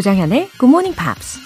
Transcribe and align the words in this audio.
조장현의 0.00 0.48
Good 0.58 0.64
Morning 0.64 0.96
Pops. 0.96 1.38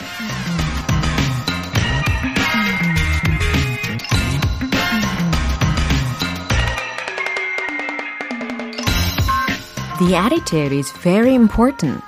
The 9.98 10.14
attitude 10.14 10.73
is 10.73 10.93
very 11.02 11.34
important 11.34 12.01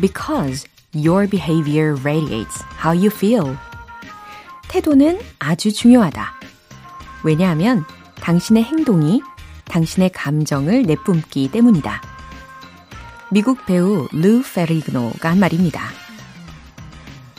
because 0.00 0.66
your 0.94 1.28
behavior 1.28 1.94
radiates 1.96 2.64
how 2.82 2.96
you 2.96 3.10
feel. 3.10 3.58
태도는 4.68 5.20
아주 5.38 5.70
중요하다. 5.70 6.32
왜냐하면 7.24 7.84
당신의 8.22 8.64
행동이 8.64 9.20
당신의 9.66 10.12
감정을 10.12 10.84
내뿜기 10.84 11.50
때문이다. 11.50 12.09
미국 13.32 13.64
배우 13.64 14.08
루 14.10 14.42
페리그노가 14.42 15.30
한 15.30 15.38
말입니다. 15.38 15.82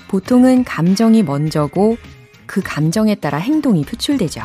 보통은 0.08 0.64
감정이 0.64 1.22
먼저고 1.22 1.98
그 2.46 2.62
감정에 2.64 3.16
따라 3.16 3.38
행동이 3.40 3.84
표출되죠. 3.84 4.42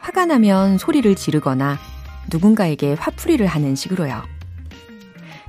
화가 0.00 0.26
나면 0.26 0.76
소리를 0.76 1.14
지르거나 1.14 1.78
누군가에게 2.30 2.92
화풀이를 2.92 3.46
하는 3.46 3.74
식으로요. 3.74 4.22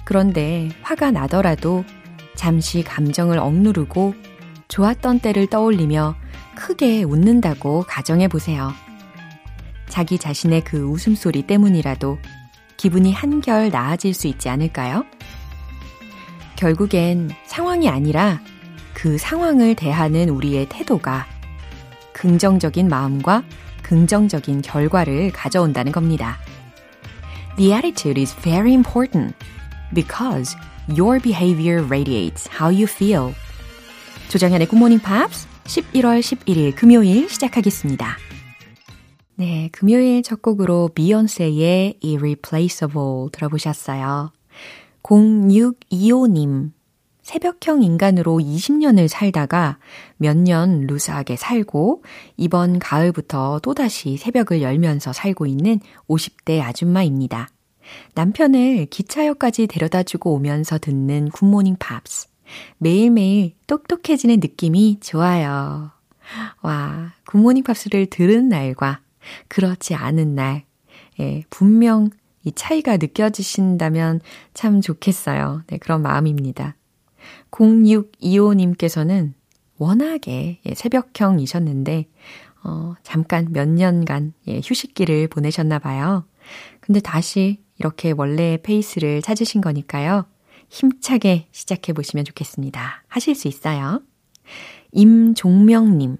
그런데 0.05 0.69
화가 0.81 1.11
나더라도 1.11 1.83
잠시 2.35 2.81
감정을 2.81 3.37
억누르고 3.37 4.13
좋았던 4.69 5.19
때를 5.19 5.47
떠올리며 5.47 6.15
크게 6.55 7.03
웃는다고 7.03 7.83
가정해 7.85 8.29
보세요. 8.29 8.71
자기 9.89 10.17
자신의 10.17 10.63
그 10.63 10.83
웃음소리 10.83 11.41
때문이라도 11.43 12.17
기분이 12.79 13.11
한결 13.11 13.69
나아질 13.69 14.13
수 14.13 14.27
있지 14.27 14.47
않을까요? 14.47 15.05
결국엔 16.55 17.29
상황이 17.45 17.89
아니라 17.89 18.39
그 18.93 19.17
상황을 19.17 19.75
대하는 19.75 20.29
우리의 20.29 20.69
태도가 20.69 21.27
긍정적인 22.13 22.87
마음과 22.87 23.43
긍정적인 23.83 24.61
결과를 24.61 25.31
가져온다는 25.33 25.91
겁니다. 25.91 26.37
The 27.57 27.73
attitude 27.73 28.17
is 28.17 28.33
very 28.37 28.71
important 28.71 29.35
because 29.93 30.55
your 30.89 31.21
behavior 31.21 31.85
radiates 31.85 32.49
how 32.49 32.73
you 32.73 32.83
feel. 32.83 33.33
조정현의 34.29 34.67
Good 34.67 34.77
Morning 34.77 35.03
Pops 35.03 35.47
11월 35.65 36.21
11일 36.21 36.75
금요일 36.75 37.27
시작하겠습니다. 37.29 38.28
네, 39.39 39.69
금요일 39.71 40.21
첫 40.21 40.41
곡으로 40.41 40.89
비욘세의 40.93 41.99
Irreplaceable 42.03 43.29
들어보셨어요. 43.31 44.33
0625님, 45.01 46.71
새벽형 47.21 47.81
인간으로 47.81 48.39
20년을 48.39 49.07
살다가 49.07 49.77
몇 50.17 50.35
년 50.35 50.81
loose하게 50.87 51.37
살고 51.37 52.03
이번 52.35 52.79
가을부터 52.79 53.61
또다시 53.63 54.17
새벽을 54.17 54.61
열면서 54.61 55.13
살고 55.13 55.45
있는 55.45 55.79
50대 56.09 56.61
아줌마입니다. 56.61 57.47
남편을 58.15 58.87
기차역까지 58.87 59.67
데려다 59.67 60.03
주고 60.03 60.33
오면서 60.33 60.79
듣는 60.79 61.29
굿모닝 61.29 61.77
팝스. 61.79 62.27
매일매일 62.77 63.53
똑똑해지는 63.67 64.41
느낌이 64.41 64.99
좋아요. 64.99 65.91
와, 66.61 67.13
굿모닝 67.25 67.63
팝스를 67.63 68.07
들은 68.07 68.49
날과 68.49 68.99
그렇지 69.47 69.95
않은 69.95 70.35
날, 70.35 70.63
예, 71.19 71.43
분명 71.49 72.09
이 72.43 72.51
차이가 72.53 72.97
느껴지신다면 72.97 74.21
참 74.53 74.81
좋겠어요. 74.81 75.63
네, 75.67 75.77
그런 75.77 76.01
마음입니다. 76.01 76.75
0625님께서는 77.51 79.33
워낙에 79.77 80.59
예, 80.65 80.73
새벽형이셨는데, 80.73 82.07
어, 82.63 82.95
잠깐 83.03 83.47
몇 83.51 83.67
년간 83.67 84.33
예, 84.47 84.61
휴식기를 84.63 85.27
보내셨나 85.27 85.79
봐요. 85.79 86.25
근데 86.79 86.99
다시 86.99 87.61
이렇게 87.77 88.11
원래의 88.11 88.61
페이스를 88.61 89.21
찾으신 89.21 89.61
거니까요. 89.61 90.25
힘차게 90.69 91.47
시작해 91.51 91.93
보시면 91.93 92.25
좋겠습니다. 92.25 93.03
하실 93.07 93.35
수 93.35 93.47
있어요. 93.47 94.01
임종명님. 94.91 96.17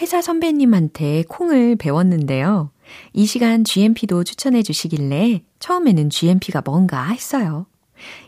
회사 0.00 0.22
선배님한테 0.22 1.24
콩을 1.28 1.76
배웠는데요. 1.76 2.70
이 3.12 3.26
시간 3.26 3.64
GMP도 3.64 4.24
추천해 4.24 4.62
주시길래 4.62 5.42
처음에는 5.58 6.10
GMP가 6.10 6.62
뭔가 6.64 7.04
했어요. 7.08 7.66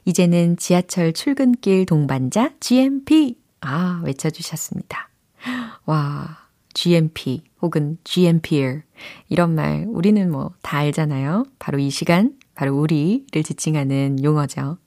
이제는 0.05 0.57
지하철 0.57 1.13
출근길 1.13 1.87
동반자 1.87 2.53
GMP. 2.61 3.37
아, 3.61 4.01
외쳐주셨습니다. 4.05 5.09
와, 5.87 6.39
GMP 6.75 7.45
혹은 7.63 7.99
GMPR. 8.05 8.83
이런 9.29 9.55
말 9.55 9.87
우리는 9.89 10.31
뭐 10.31 10.53
다 10.63 10.79
알잖아요. 10.79 11.45
바로 11.59 11.79
이 11.79 11.91
시간, 11.91 12.35
바로 12.55 12.77
우리를 12.79 13.31
지칭하는 13.43 14.23
용어죠. 14.23 14.79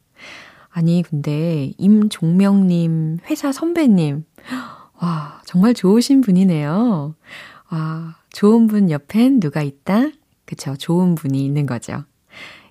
아니, 0.70 1.04
근데 1.04 1.72
임종명님 1.78 3.20
회사 3.30 3.52
선배님. 3.52 4.26
와, 5.54 5.64
정말 5.64 5.74
좋으신 5.76 6.22
분이네요. 6.22 7.14
와, 7.70 8.16
좋은 8.32 8.68
분 8.68 8.90
옆엔 8.90 9.40
누가 9.40 9.62
있다? 9.62 10.10
그쵸, 10.46 10.76
좋은 10.76 11.14
분이 11.14 11.46
있는 11.46 11.68
거죠. 11.68 12.04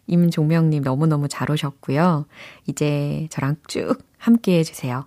임종명님 0.08 0.82
너무너무 0.82 1.28
잘 1.28 1.50
오셨고요. 1.50 2.26
이제 2.66 3.28
저랑 3.30 3.56
쭉 3.68 3.98
함께 4.18 4.58
해주세요. 4.58 5.06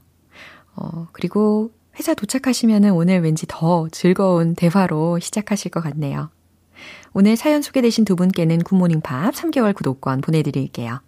어, 0.78 1.08
그리고 1.12 1.72
회사 2.00 2.14
도착하시면은 2.14 2.92
오늘 2.94 3.22
왠지 3.22 3.46
더 3.48 3.90
즐거운 3.92 4.56
대화로 4.56 5.20
시작하실 5.20 5.72
것 5.72 5.82
같네요. 5.82 6.30
오늘 7.14 7.36
사연 7.36 7.62
소개되신 7.62 8.06
두 8.06 8.16
분께는 8.16 8.60
굿모닝 8.60 9.02
팝 9.02 9.34
3개월 9.34 9.76
구독권 9.76 10.22
보내드릴게요. 10.22 11.02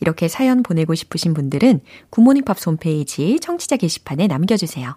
이렇게 0.00 0.28
사연 0.28 0.62
보내고 0.62 0.94
싶으신 0.94 1.32
분들은 1.34 1.80
굿모닝 2.10 2.44
팝스 2.44 2.56
홈페이지 2.66 3.40
청취자 3.40 3.76
게시판에 3.78 4.26
남겨주세요. 4.26 4.96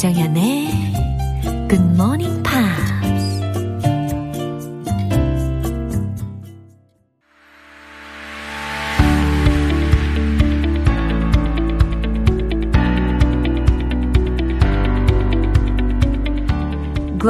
조정현의 0.00 0.69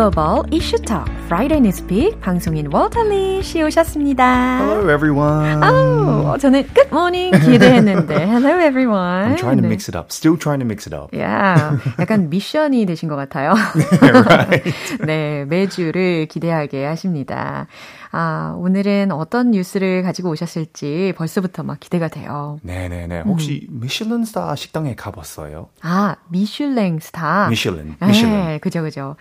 글로벌 0.01 0.45
이슈 0.51 0.81
talk 0.81 1.07
Friday 1.27 1.59
News 1.59 1.89
Pick 1.89 2.19
방송인 2.21 2.73
월터 2.73 3.27
리 3.27 3.43
씨 3.43 3.63
오셨습니다. 3.63 4.59
Hello 4.63 4.91
everyone. 4.91 5.63
어, 5.63 6.39
저는 6.39 6.67
good 6.75 6.89
morning 6.91 7.39
기대했는데 7.45 8.15
Hello 8.25 8.59
everyone. 8.63 9.35
I'm 9.35 9.37
trying 9.37 9.61
to 9.61 9.67
mix 9.67 9.91
it 9.91 9.99
up. 9.99 10.11
Still 10.11 10.39
trying 10.39 10.61
to 10.61 10.65
mix 10.65 10.89
it 10.89 10.97
up. 10.97 11.15
Yeah. 11.15 11.77
약간 11.99 12.31
미션이 12.31 12.87
되신 12.87 13.11
것 13.11 13.17
같아요. 13.17 13.53
right. 14.01 14.73
네, 15.05 15.45
매주를 15.45 16.29
기대하게 16.31 16.87
하십니다. 16.87 17.67
아, 18.13 18.57
오늘은 18.59 19.13
어떤 19.13 19.53
뉴스를 19.53 20.03
가지고 20.03 20.31
오셨을지 20.31 21.13
벌써부터 21.17 21.63
막 21.63 21.79
기대가 21.79 22.09
돼요. 22.09 22.59
네네네. 22.63 23.21
혹시 23.21 23.69
음. 23.71 23.81
미슐랭 23.83 24.25
스타 24.25 24.57
식당에 24.57 24.97
가봤어요? 24.97 25.69
아, 25.83 26.17
미슐랭 26.29 26.99
스타. 26.99 27.49
미슐랭. 27.49 27.97
미슐랭. 28.05 28.47
네, 28.47 28.59
그죠, 28.59 28.83
그죠. 28.83 29.15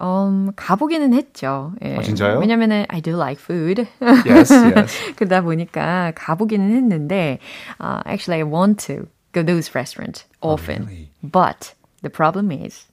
음, 0.00 0.52
가보기는 0.56 1.12
했죠. 1.14 1.72
예. 1.84 1.96
아, 1.96 2.02
진짜요? 2.02 2.38
왜냐면은 2.38 2.86
I 2.88 3.00
do 3.00 3.16
like 3.16 3.40
food. 3.40 3.86
Yes, 4.26 4.52
yes. 4.52 5.14
그러다 5.16 5.42
보니까 5.42 6.12
가보기는 6.14 6.74
했는데, 6.74 7.38
uh, 7.80 8.02
actually 8.06 8.40
I 8.40 8.44
want 8.44 8.84
to 8.86 9.06
go 9.32 9.42
to 9.42 9.44
those 9.44 9.74
restaurants 9.74 10.24
often. 10.40 10.82
Oh, 10.82 10.86
really? 10.86 11.10
But 11.22 11.74
The 12.04 12.10
problem 12.10 12.52
is, 12.52 12.84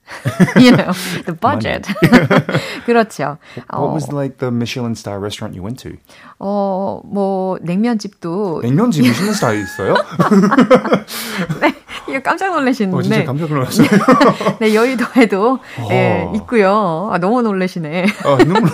you 0.56 0.72
know, 0.72 0.94
the 1.26 1.36
budget. 1.38 1.84
그렇죠. 2.86 3.36
What 3.68 3.92
was 3.92 4.10
like 4.10 4.38
the 4.38 4.50
Michelin 4.50 4.94
star 4.94 5.20
restaurant 5.20 5.54
you 5.54 5.62
went 5.62 5.78
to? 5.80 5.98
어, 6.40 7.02
뭐 7.04 7.58
냉면집도 7.60 8.62
냉면집 8.62 9.04
Michelin 9.04 9.34
star 9.34 9.54
있어요? 9.54 9.96
네, 11.60 11.74
이거 12.08 12.20
깜짝 12.20 12.52
놀라시는데. 12.52 12.96
어, 12.96 13.02
진짜 13.02 13.24
깜짝 13.24 13.48
놀랐어요. 13.48 13.88
네, 14.60 14.74
여의도에도 14.74 15.58
예, 15.90 16.22
어. 16.26 16.32
있고요. 16.36 17.10
아, 17.12 17.18
너무 17.18 17.42
놀라시네. 17.42 18.06
어, 18.24 18.36
너무 18.38 18.66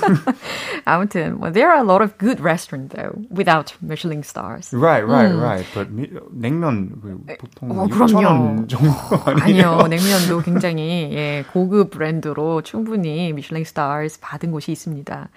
아무튼, 0.85 1.39
well, 1.41 1.53
there 1.53 1.69
are 1.71 1.79
a 1.79 1.85
lot 1.85 2.03
of 2.03 2.17
good 2.19 2.41
restaurants 2.43 2.95
though, 2.95 3.13
without 3.31 3.75
Michelin 3.83 4.23
stars. 4.23 4.73
Right, 4.73 5.05
right, 5.07 5.33
right. 5.35 5.67
But 5.75 5.89
미, 5.91 6.09
냉면 6.33 6.91
왜 7.03 7.37
보통 7.37 7.71
어, 7.73 7.87
6천 7.87 7.91
그럼요. 7.91 8.27
원 8.27 8.69
정도 8.69 8.91
아니에요? 9.27 9.79
아니요, 9.83 9.89
냉면도 9.89 10.41
굉장히 10.43 11.11
예, 11.13 11.45
고급 11.53 11.91
브랜드로 11.91 12.63
충분히 12.63 13.33
미슐랭 13.33 13.65
스타즈 13.65 14.19
받은 14.21 14.51
곳이 14.51 14.73
있습니다. 14.73 15.29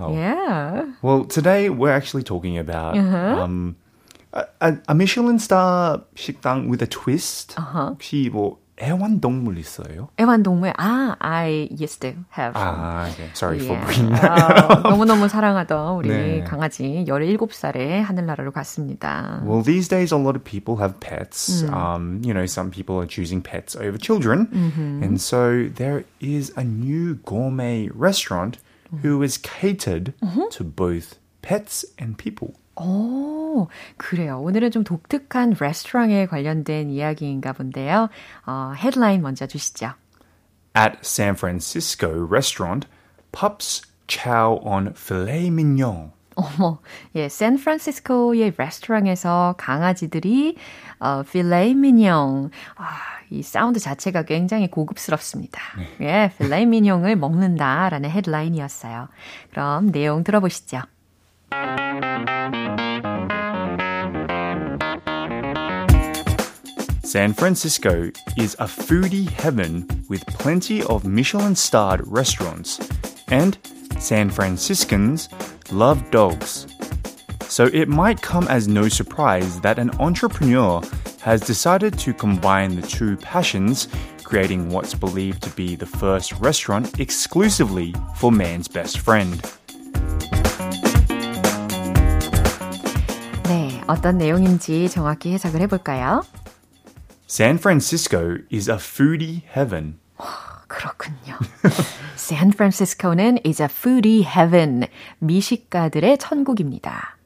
Wow. 0.00 0.14
Yeah. 0.14 0.82
Well, 1.02 1.24
today 1.24 1.68
we're 1.70 1.92
actually 1.92 2.22
talking 2.24 2.58
about 2.58 2.96
Uh-huh. 2.96 3.42
um, 3.42 3.76
a, 4.33 4.45
a, 4.61 4.77
a 4.89 4.95
Michelin 4.95 5.39
star 5.39 6.01
식당 6.15 6.67
with 6.69 6.81
a 6.81 6.87
twist. 6.87 7.55
Uh-huh. 7.57 7.95
혹시 7.95 8.29
뭐 8.29 8.59
애완동물 8.79 9.57
있어요? 9.57 10.09
애완동물, 10.19 10.71
아, 10.77 11.15
I 11.19 11.67
used 11.71 11.99
to 12.01 12.13
have. 12.37 12.53
아, 12.53 13.09
okay. 13.09 13.29
Sorry 13.33 13.57
for 13.57 13.73
Yeah. 13.73 13.85
bringing 13.85 14.13
that. 14.13 14.29
아, 14.29 14.81
너무너무 14.87 15.27
사랑하던 15.27 15.97
우리 15.97 16.09
네. 16.09 16.43
강아지 16.43 17.03
17살에 17.07 18.03
하늘나라로 18.03 18.51
갔습니다. 18.51 19.41
Well, 19.43 19.63
these 19.63 19.87
days, 19.87 20.11
a 20.11 20.17
lot 20.17 20.35
of 20.35 20.43
people 20.43 20.77
have 20.77 20.99
pets. 20.99 21.63
Um, 21.73 22.21
you 22.23 22.35
know, 22.35 22.45
some 22.45 22.69
people 22.69 22.97
are 23.01 23.07
choosing 23.07 23.41
pets 23.41 23.75
over 23.75 23.97
children. 23.97 24.47
And 25.01 25.19
so 25.19 25.69
there 25.73 26.03
is 26.21 26.53
a 26.55 26.63
new 26.63 27.15
gourmet 27.25 27.89
restaurant 27.95 28.59
who 29.01 29.23
is 29.23 29.37
catered 29.41 30.13
to 30.51 30.63
both 30.63 31.17
pets 31.41 31.83
and 31.97 32.15
people. 32.15 32.53
오, 32.76 33.68
그래요. 33.96 34.40
오늘은 34.40 34.70
좀 34.70 34.84
독특한 34.84 35.54
레스토랑에 35.58 36.26
관련된 36.26 36.90
이야기인가 36.90 37.52
본데요. 37.52 38.08
어, 38.46 38.72
헤드라인 38.76 39.22
먼저 39.22 39.46
주시죠. 39.46 39.92
At 40.76 40.98
San 41.02 41.34
Francisco 41.34 42.26
restaurant, 42.26 42.88
pups 43.30 43.82
chow 44.08 44.58
on 44.62 44.94
filet 44.96 45.48
mignon. 45.48 46.12
어머, 46.34 46.78
예, 47.14 47.28
샌프란시스코의 47.28 48.54
레스토랑에서 48.56 49.54
강아지들이 49.58 50.56
어, 50.98 51.22
filet 51.24 51.74
mignon, 51.74 52.50
아, 52.76 52.88
이 53.28 53.42
사운드 53.42 53.80
자체가 53.80 54.22
굉장히 54.22 54.70
고급스럽습니다. 54.70 55.60
예, 56.00 56.30
필레이 56.38 56.66
미뇽을 56.66 57.16
먹는다라는 57.16 58.10
헤드라인이었어요. 58.10 59.08
그럼 59.50 59.90
내용 59.90 60.24
들어보시죠. 60.24 60.82
San 67.12 67.34
Francisco 67.34 68.10
is 68.38 68.54
a 68.54 68.64
foodie 68.64 69.28
heaven 69.28 69.86
with 70.08 70.24
plenty 70.28 70.82
of 70.84 71.04
Michelin 71.04 71.54
starred 71.54 72.00
restaurants, 72.06 72.80
and 73.28 73.58
San 73.98 74.30
Franciscans 74.30 75.28
love 75.70 76.10
dogs. 76.10 76.66
So 77.42 77.66
it 77.66 77.86
might 77.86 78.22
come 78.22 78.48
as 78.48 78.66
no 78.66 78.88
surprise 78.88 79.60
that 79.60 79.78
an 79.78 79.90
entrepreneur 80.00 80.80
has 81.20 81.42
decided 81.42 81.98
to 81.98 82.14
combine 82.14 82.80
the 82.80 82.86
two 82.86 83.18
passions, 83.18 83.88
creating 84.24 84.70
what's 84.70 84.94
believed 84.94 85.42
to 85.42 85.50
be 85.50 85.76
the 85.76 85.84
first 85.84 86.32
restaurant 86.40 86.98
exclusively 86.98 87.94
for 88.16 88.32
man's 88.32 88.68
best 88.68 89.00
friend. 89.00 89.52
어떤 93.87 94.17
내용인지 94.17 94.89
정확히 94.89 95.33
해석을 95.33 95.61
해볼까요? 95.61 96.23
San 97.29 97.57
Francisco 97.57 98.37
is 98.51 98.69
a 98.69 98.77
foodie 98.77 99.41
heaven. 99.55 99.99
그렇군요. 100.67 101.37
샌프란시스코는 102.15 103.39
is 103.45 103.61
a 103.61 103.67
foodie 103.67 104.23
heaven, 104.23 104.87
미식가들의 105.19 106.17
천국입니다. 106.17 107.17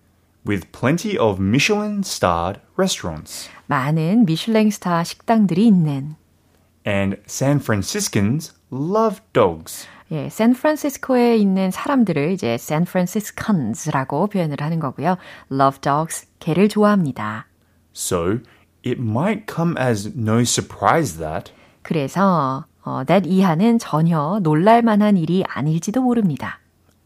with 0.46 0.72
plenty 0.72 1.18
of 1.18 1.40
Michelin 1.40 2.00
starred 2.00 2.60
restaurants. 2.78 3.50
많은 3.68 4.26
미슐랭 4.26 4.70
스타 4.72 5.04
식당들이 5.04 5.68
있는 5.68 6.16
And 6.86 7.18
San 7.28 7.58
Franciscans 7.60 8.54
love 8.72 9.22
dogs. 9.34 9.88
예, 10.13 10.29
샌프란시스코에 10.29 11.37
있는 11.37 11.71
사람들을 11.71 12.31
이제 12.33 12.57
샌프란시스컨즈라고 12.59 14.29
표현을 14.29 14.59
하는 14.61 14.79
거고요. 14.79 15.17
love 15.51 15.81
dogs, 15.81 16.27
개를 16.39 16.69
좋아합니다. 16.69 17.47
So 17.95 18.39
it 18.85 19.01
might 19.01 19.47
come 19.53 19.75
as 19.79 20.13
no 20.17 20.41
surprise 20.43 21.19
that 21.19 21.53
그래서 21.83 22.67
어, 22.85 23.05
that 23.05 23.29
이하는 23.29 23.79
전혀 23.79 24.39
놀랄 24.43 24.83
만한 24.83 25.17
일이 25.17 25.43
아닐지도 25.49 26.03
모릅니다. 26.03 26.61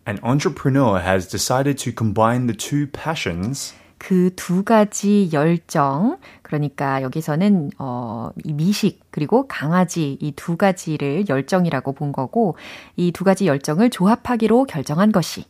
an 0.07 0.19
entrepreneur 0.23 0.99
has 0.99 1.29
decided 1.29 1.77
to 1.79 1.93
combine 1.93 2.47
the 2.47 2.57
two 2.57 2.87
passions 2.87 3.73
그 4.01 4.31
두 4.35 4.65
가지 4.65 5.29
열정, 5.31 6.19
그러니까 6.43 7.03
여기서는 7.03 7.71
어, 7.79 8.31
이 8.45 8.55
미식 8.55 9.01
그리고 9.11 9.47
강아지 9.47 10.17
이 10.23 10.33
두 10.33 10.57
가지를 10.57 11.29
열정이라고 11.29 11.93
본 11.93 12.11
거고 12.11 12.57
이 12.97 13.13
두 13.13 13.25
가지 13.25 13.47
열정을 13.47 13.91
조합하기로 13.91 14.65
결정한 14.65 15.13
것이 15.13 15.45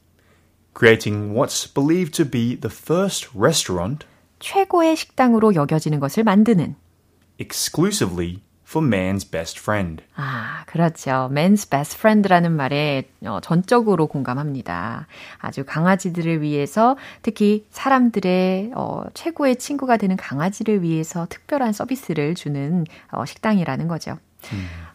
creating 0.77 1.33
what's 1.33 1.73
believed 1.73 2.13
to 2.13 2.29
be 2.29 2.59
the 2.61 2.71
first 2.75 3.29
restaurant 3.37 4.05
최고의 4.41 4.97
식당으로 4.97 5.55
여겨지는 5.55 6.01
것을 6.01 6.25
만드는 6.25 6.75
exclusively 7.39 8.41
for 8.71 8.87
man's 8.87 9.29
best 9.29 9.59
friend. 9.59 10.03
아, 10.15 10.63
그렇죠. 10.67 11.29
Man's 11.33 11.69
best 11.69 11.97
friend라는 11.97 12.53
말에 12.53 13.09
어, 13.27 13.41
전적으로 13.43 14.07
공감합니다. 14.07 15.09
아주 15.39 15.65
강아지들을 15.67 16.41
위해서 16.41 16.97
특히 17.23 17.67
사람들의 17.71 18.73
어, 18.77 19.03
최고의 19.15 19.57
친구가 19.57 19.97
되는 19.97 20.17
강아지를 20.17 20.83
위해서 20.83 21.27
특별한 21.29 21.73
서비스를 21.73 22.37
주는 22.37 22.87
어, 23.11 23.25
식당이라는 23.25 23.89
거죠. 23.89 24.19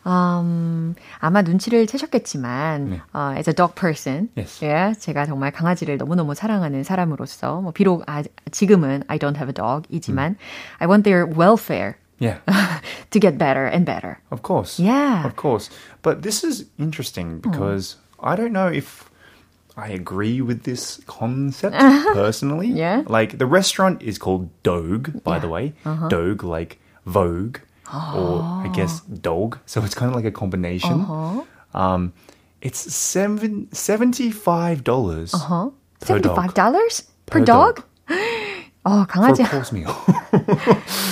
음, 0.08 0.96
아마 1.20 1.42
눈치를 1.42 1.88
채셨겠지만, 1.88 2.90
네. 2.90 3.02
어, 3.14 3.34
as 3.36 3.50
a 3.50 3.54
dog 3.54 3.74
person, 3.76 4.30
Yes. 4.38 4.64
예, 4.64 4.94
제가 4.98 5.26
정말 5.26 5.52
강아지를 5.52 5.98
너무너무 5.98 6.34
사랑하는 6.36 6.84
사람으로서, 6.84 7.62
뭐 7.62 7.72
비록 7.72 8.04
아, 8.08 8.24
지금은 8.52 9.04
I 9.08 9.20
don't 9.20 9.36
have 9.36 9.50
a 9.50 9.54
dog이지만, 9.54 10.38
I 10.80 10.88
want 10.88 11.04
their 11.04 11.28
welfare 11.28 11.96
Yeah, 12.20 12.38
to 13.12 13.20
get 13.20 13.38
better 13.38 13.66
and 13.66 13.86
better. 13.86 14.20
of 14.32 14.42
course. 14.42 14.80
Yeah. 14.80 15.26
Of 15.26 15.36
course. 15.36 15.70
But 16.02 16.22
this 16.22 16.44
is 16.44 16.66
interesting 16.80 17.40
because 17.40 17.98
I 18.24 18.36
don't 18.36 18.54
know 18.54 18.68
if 18.68 19.10
I 19.76 19.90
agree 19.90 20.40
with 20.42 20.64
this 20.64 21.02
concept 21.08 21.76
personally. 22.14 22.68
Yeah. 22.68 23.04
Like 23.08 23.38
the 23.38 23.46
restaurant 23.46 24.02
is 24.02 24.18
called 24.18 24.48
Dogue, 24.64 25.24
by 25.24 25.40
the 25.40 25.50
way. 25.50 25.74
Dogue, 26.10 26.44
like 26.44 26.80
Vogue, 27.06 27.58
or 27.92 28.40
I 28.64 28.72
guess 28.74 29.02
dog. 29.02 29.60
So 29.66 29.84
it's 29.84 29.94
kind 29.96 30.10
of 30.10 30.16
like 30.16 30.26
a 30.26 30.32
combination. 30.32 31.06
Um, 31.74 32.14
it's 32.62 32.80
seven, 32.96 33.68
$75 33.74 35.34
Uh-huh. 35.34 35.70
per 36.00 36.20
$75 36.20 37.04
per, 37.26 37.40
Per 37.40 37.46
dog? 37.46 37.84
어, 38.86 38.92
For 39.04 39.08
강아지 39.08 39.42
a 39.42 39.48
course 39.50 39.74
meal. 39.76 39.92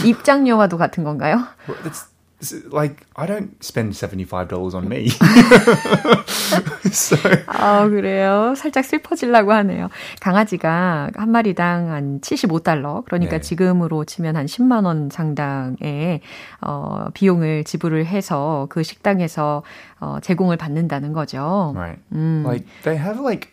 입장료와도 0.06 0.77
같은 0.77 1.03
건가요? 1.03 1.44
it's, 1.84 2.06
it's 2.39 2.53
like, 2.72 3.03
I 3.15 3.25
don't 3.25 3.50
spend 3.63 3.94
$75 3.94 4.75
on 4.75 4.86
me. 4.88 5.10
so, 6.92 7.15
아, 7.48 7.88
그래요. 7.88 8.53
살짝 8.56 8.86
슬퍼지려고 8.86 9.53
하네요. 9.53 9.89
강아지가 10.22 11.10
한 11.15 11.32
마리당 11.32 11.89
한 11.92 12.20
75달러. 12.22 13.03
그러니까 13.06 13.38
네. 13.38 13.42
지금으로 13.42 14.06
치면 14.06 14.36
한 14.36 14.46
10만 14.46 14.86
원 14.86 15.10
상당의 15.12 16.22
어, 16.62 17.08
비용을 17.13 17.63
지불을 17.63 18.06
해서 18.06 18.68
그 18.70 18.84
식당에서 18.84 19.63
어, 20.00 20.18
제공을 20.22 20.58
받는다는 20.58 21.13
거죠. 21.13 21.74
Right. 21.75 22.01
Like 22.13 22.68
they 22.84 23.01
have 23.01 23.20
like 23.24 23.50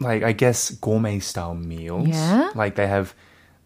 like 0.00 0.22
I 0.22 0.32
guess 0.32 0.70
gourmet 0.70 1.20
style 1.20 1.54
meals. 1.54 2.08
Yeah. 2.08 2.50
Like 2.54 2.76
they 2.76 2.86
have 2.86 3.14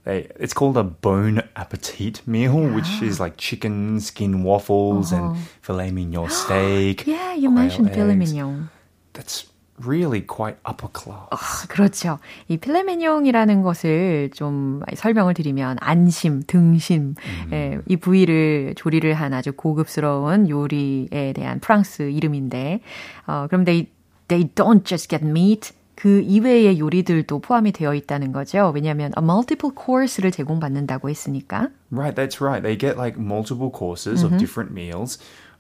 they 0.05 0.29
it's 0.39 0.55
called 0.55 0.77
a 0.77 0.85
bon 0.85 1.43
appetit 1.57 2.23
meal, 2.27 2.59
which 2.75 3.03
is 3.03 3.21
like 3.21 3.37
chicken 3.37 4.01
skin 4.01 4.43
waffles 4.43 5.13
and 5.13 5.37
filet 5.61 5.91
mignon 5.91 6.31
steak. 6.31 7.07
Yeah, 7.07 7.35
you 7.35 7.51
quail 7.51 7.51
mentioned 7.51 7.95
filet 7.95 8.15
eggs. 8.15 8.33
mignon. 8.33 8.71
That's 9.13 9.47
really 9.81 10.21
quite 10.21 10.57
upper 10.65 10.89
class. 10.89 11.29
아, 11.31 11.67
그렇죠. 11.69 12.19
이 12.49 12.59
필레메뇽이라는 12.59 13.63
것을 13.63 14.31
좀 14.35 14.83
설명을 14.95 15.35
드리면 15.35 15.79
안심, 15.81 16.43
등심, 16.47 17.15
음. 17.19 17.51
예, 17.53 17.79
이 17.89 17.97
부위를 17.97 18.75
조리를 18.77 19.13
한 19.15 19.33
아주 19.33 19.53
고급스러운 19.53 20.49
요리에 20.49 21.33
대한 21.35 21.61
프랑스 21.61 22.11
이름인데, 22.11 22.81
어, 23.27 23.47
그럼 23.49 23.65
they, 23.65 23.89
they 24.29 24.49
don't 24.55 24.85
just 24.85 25.09
get 25.09 25.25
meat. 25.25 25.73
그 25.95 26.21
이외의 26.23 26.79
요리들도 26.79 27.41
포함이 27.41 27.73
되어 27.73 27.95
있다는 27.95 28.33
거죠. 28.33 28.73
왜냐하면 28.75 29.13
a 29.19 29.23
multiple 29.23 29.75
course를 29.75 30.31
제공받는다고 30.31 31.11
했으니까. 31.11 31.71
Right, 31.91 32.15
that's 32.15 32.41
right. 32.41 32.63
They 32.63 32.77
get 32.77 32.97
like 32.97 33.19
multiple 33.19 33.71
courses 33.71 34.23
mm-hmm. 34.23 34.35
of 34.35 34.39
different 34.41 34.73
meals, 34.73 35.19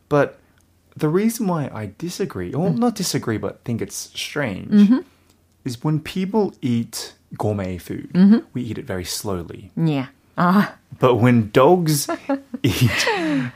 but 0.09 0.39
the 0.97 1.09
reason 1.09 1.47
why 1.47 1.71
I 1.73 1.93
disagree, 1.99 2.53
or 2.53 2.71
mm. 2.71 2.79
not 2.79 2.95
disagree, 2.95 3.39
but 3.39 3.65
think 3.65 3.81
it's 3.81 4.11
strange, 4.15 4.71
mm-hmm. 4.71 4.99
is 5.65 5.83
when 5.85 6.01
people 6.01 6.55
eat 6.63 7.15
gourmet 7.37 7.79
food, 7.79 8.11
mm-hmm. 8.13 8.39
we 8.55 8.63
eat 8.63 8.79
it 8.79 8.87
very 8.87 9.05
slowly. 9.05 9.71
Yeah. 9.77 10.07
Uh. 10.37 10.67
But 10.99 11.17
when 11.17 11.51
dogs 11.53 12.09
eat, 12.63 13.09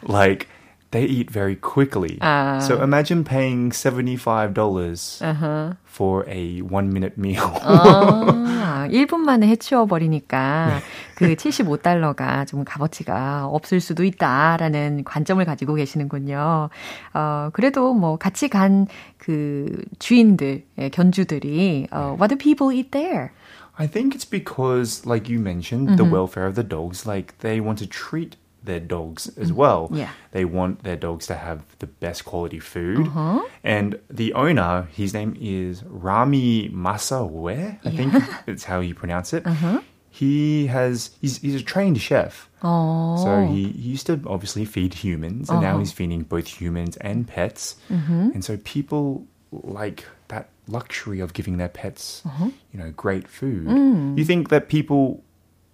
like, 0.03 0.49
they 0.91 1.05
eat 1.05 1.31
very 1.31 1.57
quickly. 1.57 2.19
Uh. 2.21 2.61
So 2.61 2.81
imagine 2.83 3.25
paying 3.25 3.71
$75 3.71 4.55
dollars 4.55 5.19
uh-huh. 5.21 5.75
for 5.85 6.25
a 6.29 6.61
one 6.63 6.93
minute 6.93 7.19
meal. 7.19 7.51
아, 7.63 8.89
1분 8.91 9.21
만에 9.21 9.49
해치워 9.49 9.87
버리니까 9.87 10.81
그 11.17 11.35
75달러가 11.35 12.47
좀 12.47 12.65
값어치가 12.65 13.47
없을 13.47 13.81
수도 13.81 14.05
있다라는 14.05 15.05
관점을 15.05 15.45
가지고 15.45 15.75
계시는군요. 15.75 16.71
어, 17.15 17.51
그래도 17.53 17.93
뭐 17.95 18.17
같이 18.17 18.49
간 18.49 18.87
그 19.25 19.83
주인들, 19.99 20.65
견주들이 20.93 21.89
어, 21.91 22.15
what 22.21 22.29
do 22.29 22.37
people 22.37 22.77
eat 22.77 22.91
there? 22.91 23.33
I 23.79 23.87
think 23.89 24.15
it's 24.15 24.29
because, 24.29 25.07
like 25.07 25.31
you 25.31 25.41
mentioned, 25.41 25.89
mm-hmm. 25.89 25.97
the 25.97 26.05
welfare 26.05 26.47
of 26.47 26.55
the 26.55 26.63
dogs. 26.63 27.07
Like 27.07 27.39
they 27.39 27.59
want 27.59 27.79
to 27.79 27.87
treat 27.87 28.37
their 28.64 28.80
dogs 28.80 29.28
as 29.38 29.52
well. 29.54 29.90
Yeah. 29.92 30.12
They 30.32 30.46
want 30.46 30.84
their 30.84 30.96
dogs 30.96 31.28
to 31.28 31.36
have 31.36 31.64
the 31.80 31.88
best 31.88 32.26
quality 32.26 32.60
food. 32.60 33.08
Uh-huh. 33.08 33.46
And 33.64 34.00
the 34.10 34.34
owner, 34.34 34.88
his 34.94 35.14
name 35.14 35.38
is 35.40 35.84
Rami 35.84 36.70
Masawe, 36.70 37.80
I 37.84 37.90
yeah. 37.90 37.92
think 38.12 38.24
it's 38.48 38.64
how 38.64 38.80
you 38.80 38.96
pronounce 38.96 39.34
it. 39.34 39.46
Uh-huh. 39.46 39.82
He 40.10 40.68
has 40.68 41.12
he's, 41.22 41.38
he's 41.38 41.56
a 41.56 41.64
trained 41.64 42.02
chef. 42.02 42.50
Oh. 42.64 43.24
So 43.24 43.46
he, 43.46 43.70
he 43.70 43.90
used 43.90 44.08
to 44.08 44.22
obviously 44.26 44.66
feed 44.66 44.94
humans 44.94 45.50
and 45.50 45.60
uh-huh. 45.60 45.74
now 45.74 45.80
he's 45.80 45.92
feeding 45.92 46.24
both 46.24 46.48
humans 46.48 46.98
and 46.98 47.28
pets. 47.28 47.76
Mm-hmm. 47.90 48.32
And 48.34 48.44
so 48.44 48.58
people 48.58 49.28
like 49.52 50.06
that 50.28 50.50
luxury 50.68 51.20
of 51.20 51.34
giving 51.34 51.58
their 51.58 51.70
pets, 51.70 52.22
uh-huh. 52.26 52.50
you 52.72 52.80
know, 52.80 52.92
great 52.92 53.28
food. 53.28 53.68
Mm. 53.68 54.18
You 54.18 54.26
think 54.26 54.50
that 54.50 54.70
people, 54.70 55.24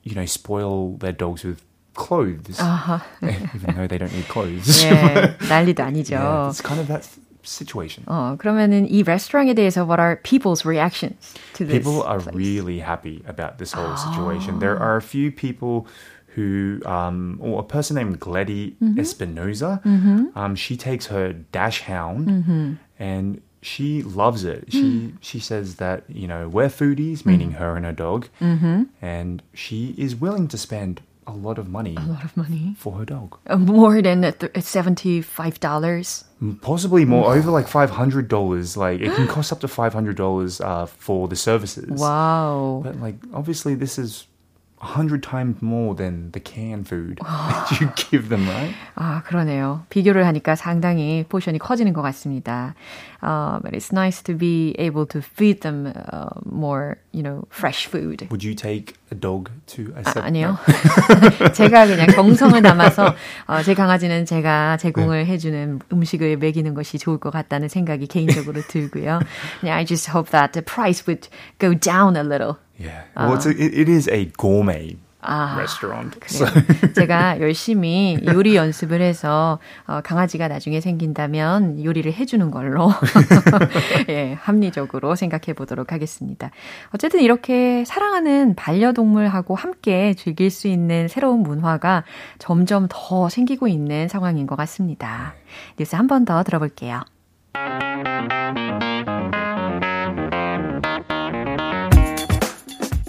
you 0.03 0.15
know, 0.15 0.25
spoil 0.25 0.97
their 0.97 1.11
dogs 1.11 1.43
with 1.43 1.63
clothes, 1.94 2.58
uh-huh. 2.60 2.98
even 3.54 3.74
though 3.76 3.86
they 3.86 3.98
don't 3.98 4.12
need 4.12 4.28
clothes. 4.28 4.82
네, 4.82 5.36
난리도 5.48 5.82
아니죠. 5.82 6.12
Yeah, 6.12 6.48
it's 6.48 6.60
kind 6.60 6.80
of 6.80 6.88
that 6.88 7.06
situation. 7.42 8.04
어, 8.06 8.36
그러면은 8.38 8.88
이 8.88 9.02
레스토랑에 9.02 9.54
대해서 9.54 9.84
what 9.84 10.00
are 10.00 10.16
people's 10.22 10.64
reactions 10.64 11.34
to 11.54 11.64
this? 11.64 11.78
People 11.78 12.02
are 12.02 12.20
place? 12.20 12.34
really 12.34 12.80
happy 12.80 13.22
about 13.26 13.58
this 13.58 13.72
whole 13.72 13.96
situation. 13.96 14.58
There 14.58 14.78
are 14.78 14.96
a 14.96 15.02
few 15.02 15.30
people 15.30 15.86
who, 16.34 16.80
um, 16.86 17.38
or 17.42 17.60
a 17.60 17.64
person 17.64 17.96
named 17.96 18.20
Gladys 18.20 18.74
mm-hmm. 18.80 18.98
Espinoza. 18.98 19.82
Mm-hmm. 19.82 20.38
Um, 20.38 20.54
she 20.54 20.76
takes 20.76 21.06
her 21.06 21.32
dash 21.32 21.82
hound 21.82 22.28
mm-hmm. 22.28 22.72
and 22.98 23.42
she 23.62 24.02
loves 24.02 24.44
it. 24.44 24.64
She 24.68 25.12
she 25.20 25.38
says 25.38 25.76
that 25.76 26.04
you 26.08 26.26
know 26.26 26.48
we're 26.48 26.68
foodies, 26.72 27.26
meaning 27.26 27.52
her 27.52 27.76
and 27.76 27.84
her 27.84 27.92
dog, 27.92 28.28
and 28.40 29.42
she 29.52 29.94
is 29.98 30.16
willing 30.16 30.48
to 30.48 30.56
spend 30.56 31.02
a 31.27 31.33
lot 31.33 31.57
of 31.57 31.69
money. 31.69 31.95
A 31.97 32.05
lot 32.05 32.23
of 32.23 32.35
money 32.37 32.75
for 32.77 32.93
her 32.99 33.05
dog. 33.05 33.37
Uh, 33.47 33.57
more 33.57 34.01
than 34.01 34.33
seventy-five 34.61 35.59
dollars. 35.59 36.25
Possibly 36.61 37.05
more, 37.05 37.33
over 37.33 37.49
like 37.49 37.67
five 37.67 37.89
hundred 37.89 38.27
dollars. 38.27 38.77
Like 38.77 39.01
it 39.01 39.13
can 39.15 39.27
cost 39.27 39.51
up 39.51 39.59
to 39.61 39.67
five 39.67 39.93
hundred 39.93 40.17
dollars 40.17 40.61
uh, 40.61 40.85
for 40.85 41.27
the 41.27 41.35
services. 41.35 41.99
Wow! 41.99 42.81
But 42.83 42.99
like 42.99 43.15
obviously 43.33 43.75
this 43.75 43.97
is 43.97 44.27
hundred 44.77 45.23
times 45.23 45.61
more 45.61 45.95
than 45.95 46.31
the 46.31 46.39
canned 46.39 46.87
food 46.87 47.17
that 47.23 47.79
you 47.79 47.89
give 47.95 48.29
them, 48.29 48.47
right? 48.47 48.75
아, 48.95 49.23
그러네요. 49.23 49.85
비교를 49.89 50.25
하니까 50.27 50.55
상당히 50.55 51.25
포션이 51.27 51.59
커지는 51.59 51.93
것 51.93 52.01
같습니다. 52.01 52.75
Uh, 53.23 53.59
but 53.63 53.73
it's 53.73 53.91
nice 53.91 54.21
to 54.21 54.35
be 54.35 54.75
able 54.77 55.05
to 55.07 55.19
feed 55.19 55.61
them 55.61 55.91
uh, 56.11 56.29
more, 56.45 56.97
you 57.11 57.23
know, 57.23 57.47
fresh 57.49 57.87
food. 57.87 58.27
Would 58.29 58.43
you 58.43 58.53
take 58.53 58.93
a 59.11 59.15
dog 59.15 59.49
to 59.67 59.93
a 59.97 60.03
아, 60.03 60.25
아니요. 60.25 60.57
제가 61.53 61.87
그냥 61.87 62.07
정성을 62.07 62.61
담아서 62.61 63.15
어, 63.47 63.63
제 63.63 63.73
강아지는 63.73 64.25
제가 64.25 64.77
제공을 64.77 65.23
네. 65.23 65.31
해주는 65.31 65.79
음식을 65.91 66.37
먹이는 66.37 66.73
것이 66.75 66.99
좋을 66.99 67.17
것 67.17 67.31
같다는 67.31 67.69
생각이 67.69 68.07
개인적으로 68.07 68.61
들고요. 68.61 69.19
I 69.63 69.85
just 69.85 70.11
hope 70.11 70.29
that 70.31 70.53
the 70.53 70.63
price 70.63 71.05
would 71.07 71.29
go 71.57 71.73
down 71.73 72.15
a 72.15 72.23
little. 72.23 72.57
Yeah. 72.77 73.03
Well, 73.15 73.35
it's 73.35 73.45
a, 73.45 73.51
it, 73.51 73.89
is 73.89 74.09
a 74.09 74.25
gourmet 74.37 74.97
아, 75.21 75.55
restaurant. 75.57 76.19
So. 76.27 76.45
제가 76.93 77.39
열심히 77.39 78.19
요리 78.27 78.55
연습을 78.55 79.01
해서 79.01 79.59
어, 79.87 80.01
강아지가 80.03 80.47
나중에 80.47 80.81
생긴다면 80.81 81.83
요리를 81.83 82.13
해주는 82.13 82.51
걸로 82.51 82.91
예, 84.09 84.33
합리적으로 84.39 85.15
생각해 85.15 85.53
보도록 85.55 85.91
하겠습니다. 85.93 86.51
어쨌든 86.93 87.21
이렇게 87.21 87.83
사랑하는 87.85 88.55
반려동물하고 88.55 89.55
함께 89.55 90.13
즐길 90.13 90.51
수 90.51 90.67
있는 90.67 91.07
새로운 91.07 91.41
문화가 91.41 92.03
점점 92.37 92.87
더 92.89 93.29
생기고 93.29 93.67
있는 93.67 94.07
상황인 94.07 94.45
것 94.45 94.55
같습니다. 94.57 95.33
뉴스 95.79 95.95
한 95.95 96.07
번 96.07 96.25
더 96.25 96.43
들어볼게요. 96.43 97.01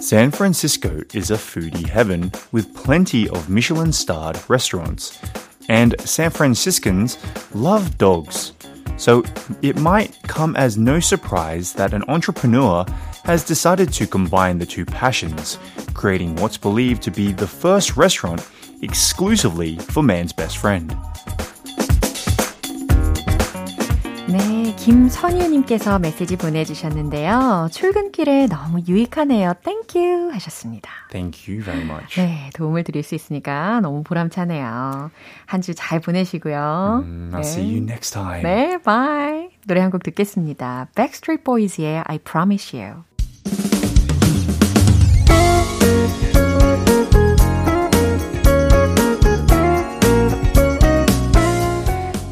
San 0.07 0.31
Francisco 0.31 1.01
is 1.13 1.31
a 1.31 1.35
foodie 1.35 1.85
heaven 1.85 2.31
with 2.53 2.73
plenty 2.73 3.27
of 3.27 3.49
Michelin 3.49 3.91
starred 3.91 4.39
restaurants. 4.49 5.19
And 5.67 5.99
San 5.99 6.31
Franciscans 6.31 7.17
love 7.53 7.97
dogs. 7.97 8.53
So 8.95 9.21
it 9.61 9.75
might 9.75 10.17
come 10.23 10.55
as 10.55 10.77
no 10.77 11.01
surprise 11.01 11.73
that 11.73 11.93
an 11.93 12.05
entrepreneur 12.07 12.85
has 13.25 13.43
decided 13.43 13.91
to 13.95 14.07
combine 14.07 14.59
the 14.59 14.65
two 14.65 14.85
passions, 14.85 15.59
creating 15.93 16.37
what's 16.37 16.57
believed 16.57 17.01
to 17.01 17.11
be 17.11 17.33
the 17.33 17.45
first 17.45 17.97
restaurant 17.97 18.47
exclusively 18.81 19.75
for 19.77 20.03
man's 20.03 20.31
best 20.31 20.57
friend. 20.57 20.95
김선유님께서 24.77 25.99
메시지 25.99 26.37
보내주셨는데요. 26.37 27.67
출근길에 27.71 28.45
너무 28.47 28.79
유익하네요. 28.87 29.53
땡큐 29.63 30.29
하셨습니다. 30.31 30.89
Thank 31.11 31.51
you 31.53 31.63
very 31.63 31.83
much. 31.83 32.15
네, 32.19 32.49
도움을 32.53 32.83
드릴 32.83 33.03
수 33.03 33.15
있으니까 33.15 33.79
너무 33.81 34.03
보람차네요. 34.03 35.11
한 35.45 35.61
주 35.61 35.73
잘 35.73 35.99
보내시고요. 35.99 37.03
Mm, 37.03 37.31
I'll 37.33 37.41
네. 37.41 37.47
see 37.47 37.65
you 37.75 37.83
next 37.83 38.13
time. 38.13 38.43
네, 38.43 38.77
bye. 38.83 39.49
노래 39.65 39.81
한 39.81 39.91
곡 39.91 40.03
듣겠습니다. 40.03 40.87
Backstreet 40.95 41.43
Boys의 41.43 42.03
I 42.05 42.19
Promise 42.19 42.79
You. 42.79 43.03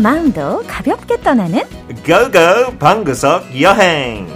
마음도 0.00 0.62
가볍게 0.66 1.16
떠나는 1.20 1.62
고고 2.06 2.78
방구석 2.78 3.60
여행 3.60 4.26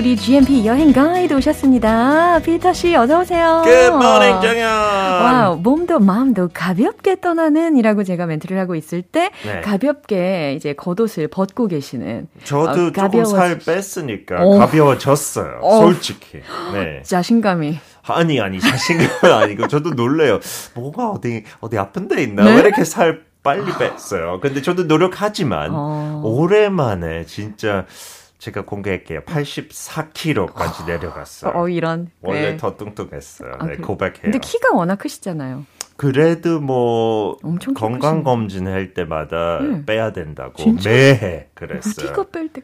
우, 0.00 0.02
우리 0.02 0.16
GMP 0.16 0.64
여행 0.64 0.94
가이드 0.94 1.34
오셨습니다. 1.34 2.40
피터 2.40 2.72
씨 2.72 2.96
어서 2.96 3.20
오세요. 3.20 3.60
Good 3.64 3.88
morning, 3.94 4.40
정현. 4.40 4.66
wow, 4.66 5.56
몸도 5.58 5.98
마음도 5.98 6.48
가볍게 6.54 7.20
떠나는이라고 7.20 8.02
제가 8.04 8.24
멘트를 8.24 8.58
하고 8.58 8.74
있을 8.76 9.02
때 9.02 9.30
네. 9.44 9.60
가볍게 9.60 10.54
이제 10.56 10.72
겉옷을 10.72 11.28
벗고 11.28 11.66
계시는 11.68 12.28
저도 12.44 12.70
어, 12.70 12.74
조금 12.92 12.92
가벼워지- 12.92 13.30
살 13.36 13.58
뺐으니까 13.58 14.42
어. 14.42 14.58
가벼워졌어요. 14.58 15.58
어. 15.60 15.80
솔직히. 15.82 16.38
네. 16.72 17.02
자신감이 17.04 17.78
아니 18.08 18.40
아니 18.40 18.58
자신감은 18.58 19.36
아니고 19.36 19.68
저도 19.68 19.90
놀래요. 19.90 20.40
뭐가 20.74 21.10
어디 21.10 21.44
어디 21.60 21.76
아픈 21.76 22.08
데 22.08 22.22
있나? 22.22 22.44
네? 22.44 22.54
왜 22.54 22.60
이렇게 22.60 22.84
살 22.84 23.20
빨리 23.42 23.70
뺐어요? 23.78 24.40
근데 24.40 24.62
저도 24.62 24.84
노력하지만 24.84 25.70
어. 25.74 26.22
오랜만에 26.24 27.26
진짜 27.26 27.84
제가 28.40 28.62
공개할게요. 28.64 29.20
84kg까지 29.20 30.86
내려갔어요. 30.86 31.52
어, 31.54 31.68
이런 31.68 32.10
원래 32.22 32.52
네. 32.52 32.56
더 32.56 32.76
뚱뚱했어요. 32.76 33.52
아, 33.58 33.66
네, 33.66 33.76
그- 33.76 33.82
고백해요. 33.82 34.22
근데 34.22 34.38
키가 34.38 34.74
워낙 34.74 34.96
크시잖아요. 34.96 35.64
그래도 35.96 36.60
뭐 36.60 37.36
건강 37.76 37.98
크시네. 38.00 38.22
검진 38.22 38.66
할 38.66 38.94
때마다 38.94 39.60
네. 39.60 39.84
빼야 39.84 40.12
된다고 40.12 40.54
진짜? 40.56 40.88
매해 40.88 41.48
그랬어요. 41.60 41.94
키가 41.94 42.24
뺄 42.32 42.48
때. 42.48 42.62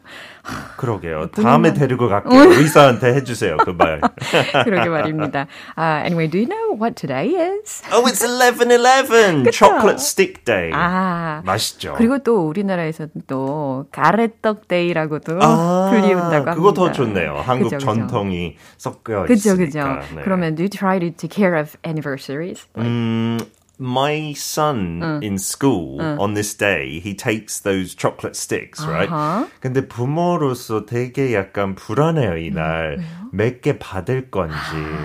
그러게요. 0.76 1.28
다음에 1.30 1.72
데리고 1.74 2.08
갈게요. 2.08 2.40
의사한테 2.40 3.14
해주세요. 3.14 3.58
그 3.58 3.70
말. 3.70 4.00
그러게 4.64 4.88
말입니다. 4.88 5.46
아, 5.74 6.00
anyway, 6.00 6.28
do 6.28 6.38
you 6.38 6.48
know 6.48 6.74
what 6.80 6.94
today 6.96 7.34
is? 7.36 7.82
oh, 7.92 8.04
it's 8.06 8.22
11-11! 8.24 9.52
Chocolate 9.52 10.00
Stick 10.00 10.44
Day. 10.44 10.70
아. 10.72 11.42
맛있죠? 11.44 11.94
그리고 11.96 12.18
또 12.18 12.46
우리나라에서는 12.48 13.10
또 13.26 13.86
가래떡 13.92 14.68
데이라고도 14.68 15.38
아, 15.42 15.90
불리운다고 15.90 16.34
합니다. 16.34 16.54
그거 16.54 16.72
더 16.72 16.90
좋네요. 16.92 17.36
한국 17.44 17.64
그죠, 17.70 17.76
그죠. 17.76 17.86
전통이 17.86 18.56
섞여 18.78 19.24
그죠, 19.26 19.56
그죠. 19.56 19.78
있으니까. 19.78 20.00
네. 20.14 20.22
그러면 20.22 20.54
do 20.54 20.62
you 20.62 20.70
try 20.70 20.98
to 20.98 21.10
take 21.10 21.30
care 21.30 21.58
of 21.60 21.76
anniversaries? 21.86 22.66
음, 22.78 23.38
my 23.78 24.32
son 24.36 25.20
in 25.22 25.36
school 25.38 26.00
on 26.00 26.34
this 26.34 26.54
day, 26.56 26.98
he 27.00 27.14
takes 27.14 27.60
those 27.60 27.94
chocolate 27.94 28.34
sticks, 28.36 28.82
right? 28.86 29.10
아하. 29.10 29.46
근데 29.60 29.86
부모로서 29.86 30.86
되게 30.86 31.34
약간 31.34 31.74
불안해요, 31.74 32.36
이날. 32.38 32.98
몇 33.32 33.60
개 33.60 33.78
받을 33.78 34.30
건지. 34.30 34.54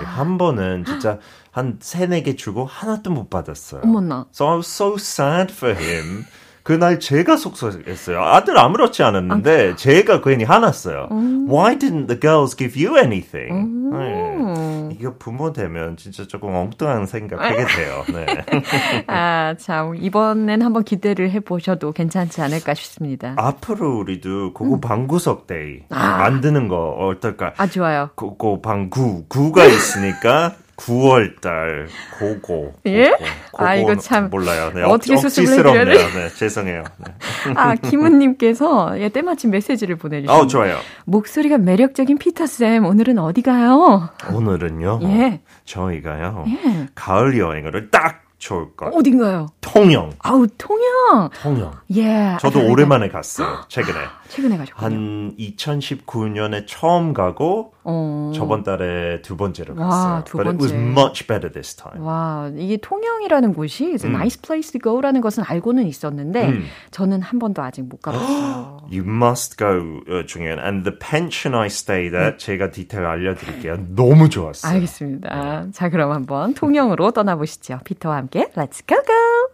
한 0.04 0.38
번은 0.38 0.84
진짜 0.86 1.18
한 1.50 1.78
세네 1.80 2.22
개 2.22 2.34
주고 2.34 2.64
하나도 2.64 3.10
못 3.10 3.28
받았어요. 3.28 3.82
어머나. 3.84 4.26
So 4.32 4.46
I 4.48 4.54
was 4.56 4.66
so 4.68 4.94
sad 4.96 5.52
for 5.52 5.76
him. 5.78 6.24
그날 6.62 7.00
제가 7.00 7.36
속상했어요. 7.36 8.22
아들 8.22 8.56
아무렇지 8.58 9.02
않았는데 9.02 9.76
제가 9.76 10.20
괜히 10.22 10.44
화났어요. 10.44 11.08
Why 11.48 11.76
didn't 11.78 12.06
the 12.06 12.20
girls 12.20 12.56
give 12.56 12.80
you 12.82 12.96
anything? 12.98 13.90
네. 13.92 14.96
이거 14.98 15.14
부모 15.18 15.52
되면 15.52 15.96
진짜 15.96 16.26
조금 16.26 16.54
엉뚱한 16.54 17.06
생각하게 17.06 17.56
돼요. 17.66 18.04
네. 18.14 19.04
아, 19.08 19.54
참 19.58 19.96
이번엔 19.96 20.62
한번 20.62 20.84
기대를 20.84 21.30
해보셔도 21.32 21.92
괜찮지 21.92 22.40
않을까 22.40 22.74
싶습니다. 22.74 23.34
앞으로 23.36 23.98
우리도 23.98 24.52
고고 24.52 24.80
방구석 24.80 25.46
day 25.48 25.78
음. 25.78 25.96
아. 25.96 26.18
만드는 26.18 26.68
거 26.68 26.90
어떨까? 26.90 27.54
아, 27.56 27.66
좋아요. 27.66 28.10
고고 28.14 28.62
방구 28.62 29.24
구가 29.28 29.64
있으니까 29.64 30.54
9월 30.76 31.40
달 31.40 31.88
고고. 32.18 32.72
예? 32.86 33.10
고고. 33.10 33.24
아, 33.66 33.74
이거 33.74 33.96
참 33.96 34.28
몰라요. 34.30 34.70
네, 34.74 34.82
어떻게 34.82 35.14
억- 35.14 35.18
수습을. 35.20 35.52
해드려야 35.58 35.84
네, 35.84 36.28
죄송해요. 36.36 36.84
네. 36.98 37.14
아, 37.56 37.74
김은님께서 37.74 39.00
예, 39.00 39.08
때마침 39.08 39.50
메시지를 39.50 39.96
보내주셨네요. 39.96 40.42
어, 40.42 40.46
좋아요. 40.46 40.76
목소리가 41.06 41.58
매력적인 41.58 42.18
피터쌤, 42.18 42.84
오늘은 42.86 43.18
어디 43.18 43.42
가요? 43.42 44.08
오늘은요. 44.32 45.00
예. 45.04 45.40
저희가요. 45.64 46.44
예. 46.48 46.86
가을 46.94 47.38
여행을 47.38 47.90
딱 47.90 48.22
좋을 48.38 48.74
것. 48.76 48.86
어딘가요? 48.94 49.46
통영. 49.60 50.10
아우, 50.18 50.46
통영! 50.58 51.30
통영. 51.42 51.72
예. 51.94 52.36
저도 52.40 52.60
아, 52.60 52.62
오랜만에 52.64 53.08
갔어요. 53.08 53.60
최근에. 53.68 53.96
최근에 54.32 54.56
가셨군요. 54.56 54.84
한 54.84 55.36
2019년에 55.38 56.64
처음 56.66 57.12
가고 57.12 57.74
어. 57.84 58.32
저번 58.34 58.62
달에 58.62 59.20
두 59.22 59.36
번째로 59.36 59.74
와, 59.76 59.88
갔어요. 59.88 60.24
두 60.24 60.38
But 60.38 60.48
it 60.48 60.58
was 60.62 60.72
번째. 60.72 60.90
much 61.00 61.26
better 61.26 61.52
this 61.52 61.74
time. 61.74 62.02
와, 62.06 62.50
이게 62.56 62.78
통영이라는 62.78 63.52
곳이 63.54 63.98
음. 64.04 64.14
nice 64.14 64.40
place 64.40 64.72
to 64.72 64.80
go라는 64.82 65.20
것은 65.20 65.44
알고는 65.46 65.86
있었는데 65.86 66.48
음. 66.48 66.64
저는 66.90 67.20
한 67.22 67.38
번도 67.38 67.62
아직 67.62 67.82
못 67.82 68.00
가봤어요. 68.00 68.80
You 68.90 69.04
must 69.04 69.56
go, 69.56 70.00
uh, 70.08 70.26
중현. 70.26 70.58
And 70.58 70.84
the 70.84 70.98
pension 70.98 71.54
I 71.58 71.66
stayed 71.66 72.16
at, 72.16 72.38
제가 72.38 72.70
디테일 72.70 73.04
알려드릴게요. 73.04 73.86
너무 73.94 74.28
좋았어요. 74.28 74.72
알겠습니다. 74.72 75.66
자, 75.72 75.88
그럼 75.90 76.12
한번 76.12 76.54
통영으로 76.54 77.10
떠나보시죠. 77.10 77.80
피터와 77.84 78.16
함께 78.16 78.48
Let's 78.56 78.86
go 78.86 78.96
go! 79.04 79.51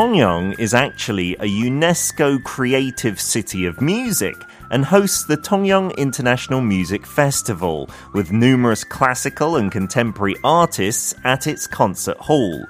Tongyang 0.00 0.58
is 0.58 0.72
actually 0.72 1.34
a 1.34 1.44
UNESCO 1.44 2.42
Creative 2.42 3.20
City 3.20 3.66
of 3.66 3.82
Music 3.82 4.34
and 4.70 4.82
hosts 4.82 5.24
the 5.24 5.36
Tongyang 5.36 5.94
International 5.98 6.62
Music 6.62 7.04
Festival 7.04 7.90
with 8.14 8.32
numerous 8.32 8.82
classical 8.82 9.56
and 9.56 9.70
contemporary 9.70 10.36
artists 10.42 11.14
at 11.24 11.46
its 11.46 11.66
concert 11.66 12.16
hall. 12.16 12.64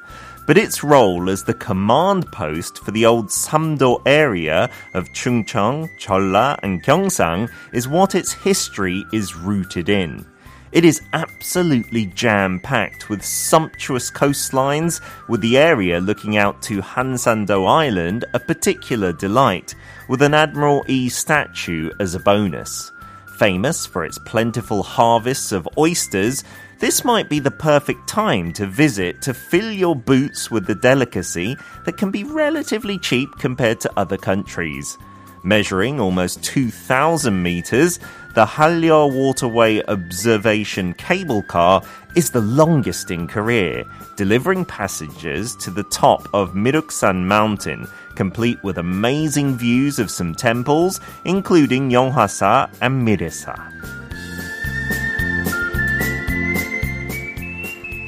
But 0.48 0.58
its 0.58 0.82
role 0.82 1.30
as 1.30 1.44
the 1.44 1.54
command 1.54 2.26
post 2.32 2.78
for 2.78 2.90
the 2.90 3.06
old 3.06 3.28
Samdo 3.28 4.02
area 4.06 4.68
of 4.94 5.12
Chungcheong, 5.12 5.88
Cholla, 6.00 6.58
and 6.64 6.82
Gyeongsang 6.82 7.48
is 7.72 7.86
what 7.86 8.16
its 8.16 8.32
history 8.32 9.04
is 9.12 9.36
rooted 9.36 9.88
in. 9.88 10.26
It 10.72 10.84
is 10.84 11.02
absolutely 11.12 12.06
jam 12.06 12.60
packed 12.60 13.08
with 13.08 13.24
sumptuous 13.24 14.08
coastlines, 14.08 15.00
with 15.28 15.40
the 15.40 15.58
area 15.58 16.00
looking 16.00 16.36
out 16.36 16.62
to 16.62 16.80
Hansando 16.80 17.66
Island 17.66 18.24
a 18.34 18.38
particular 18.38 19.12
delight, 19.12 19.74
with 20.08 20.22
an 20.22 20.32
Admiral 20.32 20.84
E 20.86 21.08
statue 21.08 21.90
as 21.98 22.14
a 22.14 22.20
bonus. 22.20 22.92
Famous 23.36 23.84
for 23.84 24.04
its 24.04 24.18
plentiful 24.18 24.84
harvests 24.84 25.50
of 25.50 25.68
oysters, 25.76 26.44
this 26.78 27.04
might 27.04 27.28
be 27.28 27.40
the 27.40 27.50
perfect 27.50 28.08
time 28.08 28.52
to 28.52 28.64
visit 28.66 29.20
to 29.22 29.34
fill 29.34 29.72
your 29.72 29.96
boots 29.96 30.52
with 30.52 30.66
the 30.66 30.74
delicacy 30.76 31.56
that 31.84 31.96
can 31.96 32.12
be 32.12 32.22
relatively 32.22 32.96
cheap 32.98 33.28
compared 33.40 33.80
to 33.80 33.92
other 33.96 34.16
countries. 34.16 34.96
Measuring 35.42 35.98
almost 35.98 36.44
2,000 36.44 37.42
meters, 37.42 37.98
the 38.34 38.46
Hallyo 38.46 39.12
Waterway 39.12 39.82
Observation 39.86 40.94
Cable 40.94 41.42
Car 41.42 41.82
is 42.14 42.30
the 42.30 42.40
longest 42.40 43.10
in 43.10 43.26
Korea, 43.26 43.84
delivering 44.16 44.64
passengers 44.64 45.56
to 45.56 45.70
the 45.70 45.82
top 45.84 46.28
of 46.32 46.52
Miruksan 46.52 47.24
Mountain, 47.24 47.88
complete 48.14 48.62
with 48.62 48.78
amazing 48.78 49.56
views 49.56 49.98
of 49.98 50.10
some 50.10 50.34
temples, 50.34 51.00
including 51.24 51.90
Yonghwasa 51.90 52.70
and 52.80 53.06
Miresa. 53.06 53.56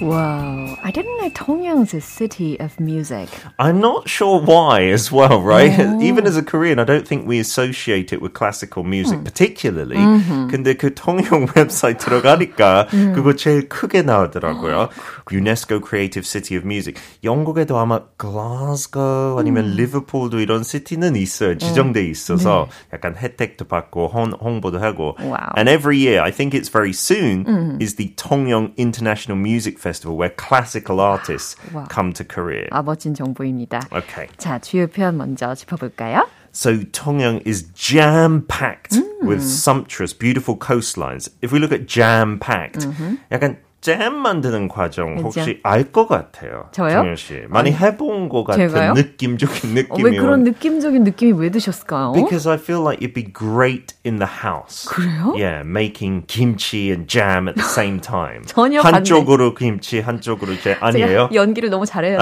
Wow, 0.00 0.61
I 0.83 0.91
didn't 0.91 1.17
know 1.17 1.29
Tongyang's 1.29 1.93
a 1.93 2.01
city 2.01 2.59
of 2.59 2.79
music. 2.79 3.29
I'm 3.59 3.79
not 3.79 4.07
sure 4.07 4.39
why 4.39 4.89
as 4.91 5.11
well, 5.11 5.41
right? 5.41 5.71
Even 6.01 6.25
as 6.25 6.37
a 6.37 6.43
Korean, 6.43 6.79
I 6.79 6.83
don't 6.83 7.07
think 7.07 7.27
we 7.27 7.39
associate 7.39 8.13
it 8.13 8.21
with 8.21 8.33
classical 8.33 8.83
music 8.83 9.23
particularly. 9.23 9.97
근데 10.49 10.75
그 10.75 10.93
통영 10.93 11.47
웹사이트 11.55 12.05
들어가니까 12.05 12.87
그거 13.13 13.33
제일 13.35 13.67
크게 13.67 14.01
나오더라고요. 14.01 14.89
UNESCO 15.31 15.81
Creative 15.81 16.25
City 16.25 16.57
of 16.57 16.65
Music. 16.65 16.99
영국에도 17.23 17.77
아마 17.77 18.01
글라스고 18.17 19.37
아니면 19.39 19.75
리버풀도 19.75 20.39
이런 20.39 20.63
시티는 20.63 21.15
있어요. 21.15 21.57
지정돼 21.57 22.05
있어서 22.05 22.69
약간 22.93 23.15
혜택도 23.17 23.65
받고 23.65 24.07
홍, 24.07 24.31
홍보도 24.39 24.79
하고. 24.79 25.15
Wow. 25.19 25.53
And 25.57 25.67
every 25.67 25.97
year, 25.97 26.21
I 26.21 26.31
think 26.31 26.53
it's 26.53 26.69
very 26.69 26.93
soon, 26.93 27.77
is 27.81 27.95
the 27.95 28.13
Tongyong 28.15 28.75
International 28.77 29.37
Music 29.37 29.79
Festival 29.79 30.15
where 30.15 30.29
classical 30.29 30.70
artists 30.71 31.55
Wow. 31.73 31.87
come 31.89 32.13
to 32.13 32.23
Korea. 32.23 32.67
아, 32.71 32.81
멋진 32.81 33.13
정보입니다. 33.13 33.81
Okay. 33.91 34.27
자, 34.37 34.59
주요 34.59 34.87
표현 34.87 35.17
먼저 35.17 35.53
짚어볼까요? 35.55 36.27
So 36.51 36.77
Tongyang 36.91 37.45
is 37.45 37.63
jam 37.75 38.41
packed 38.47 38.97
with 39.21 39.43
sumptuous, 39.43 40.13
beautiful 40.13 40.57
coastlines. 40.57 41.29
If 41.41 41.51
we 41.51 41.59
look 41.59 41.71
at 41.71 41.85
jam 41.87 42.39
packed, 42.39 42.87
약간 43.31 43.57
잼 43.82 44.14
만드는 44.14 44.68
과정? 44.68 45.18
혹시 45.18 45.58
알 45.64 45.90
것 45.90 46.06
같아요. 46.06 46.66
저요? 46.70 46.90
정현 46.90 47.16
씨 47.16 47.42
많이 47.48 47.72
해본 47.72 48.28
것 48.28 48.44
같은 48.44 48.68
제가요? 48.68 48.92
느낌적인 48.94 49.70
어, 49.70 49.74
느낌이 49.74 50.02
왜 50.04 50.16
그런 50.16 50.34
온- 50.34 50.44
느낌적인 50.44 51.02
느낌이 51.02 51.32
왜 51.32 51.50
드셨을까요? 51.50 52.12
Because 52.12 52.48
I 52.48 52.56
feel 52.58 52.80
like 52.80 53.00
you'd 53.04 53.12
be 53.12 53.24
great 53.32 53.94
in 54.06 54.18
the 54.20 54.30
house. 54.30 54.88
그래요? 54.88 55.34
Yeah, 55.36 55.66
making 55.66 56.26
kimchi 56.28 56.90
and 56.92 57.08
jam 57.08 57.48
at 57.48 57.56
the 57.56 57.66
same 57.66 57.98
time. 58.00 58.42
전혀 58.46 58.80
반대. 58.82 58.96
한쪽으로 58.98 59.54
김치, 59.54 59.98
한쪽으로 59.98 60.54
제 60.62 60.76
아니에요? 60.80 61.06
제가 61.08 61.28
연기를 61.34 61.68
너무 61.68 61.84
잘해요. 61.84 62.18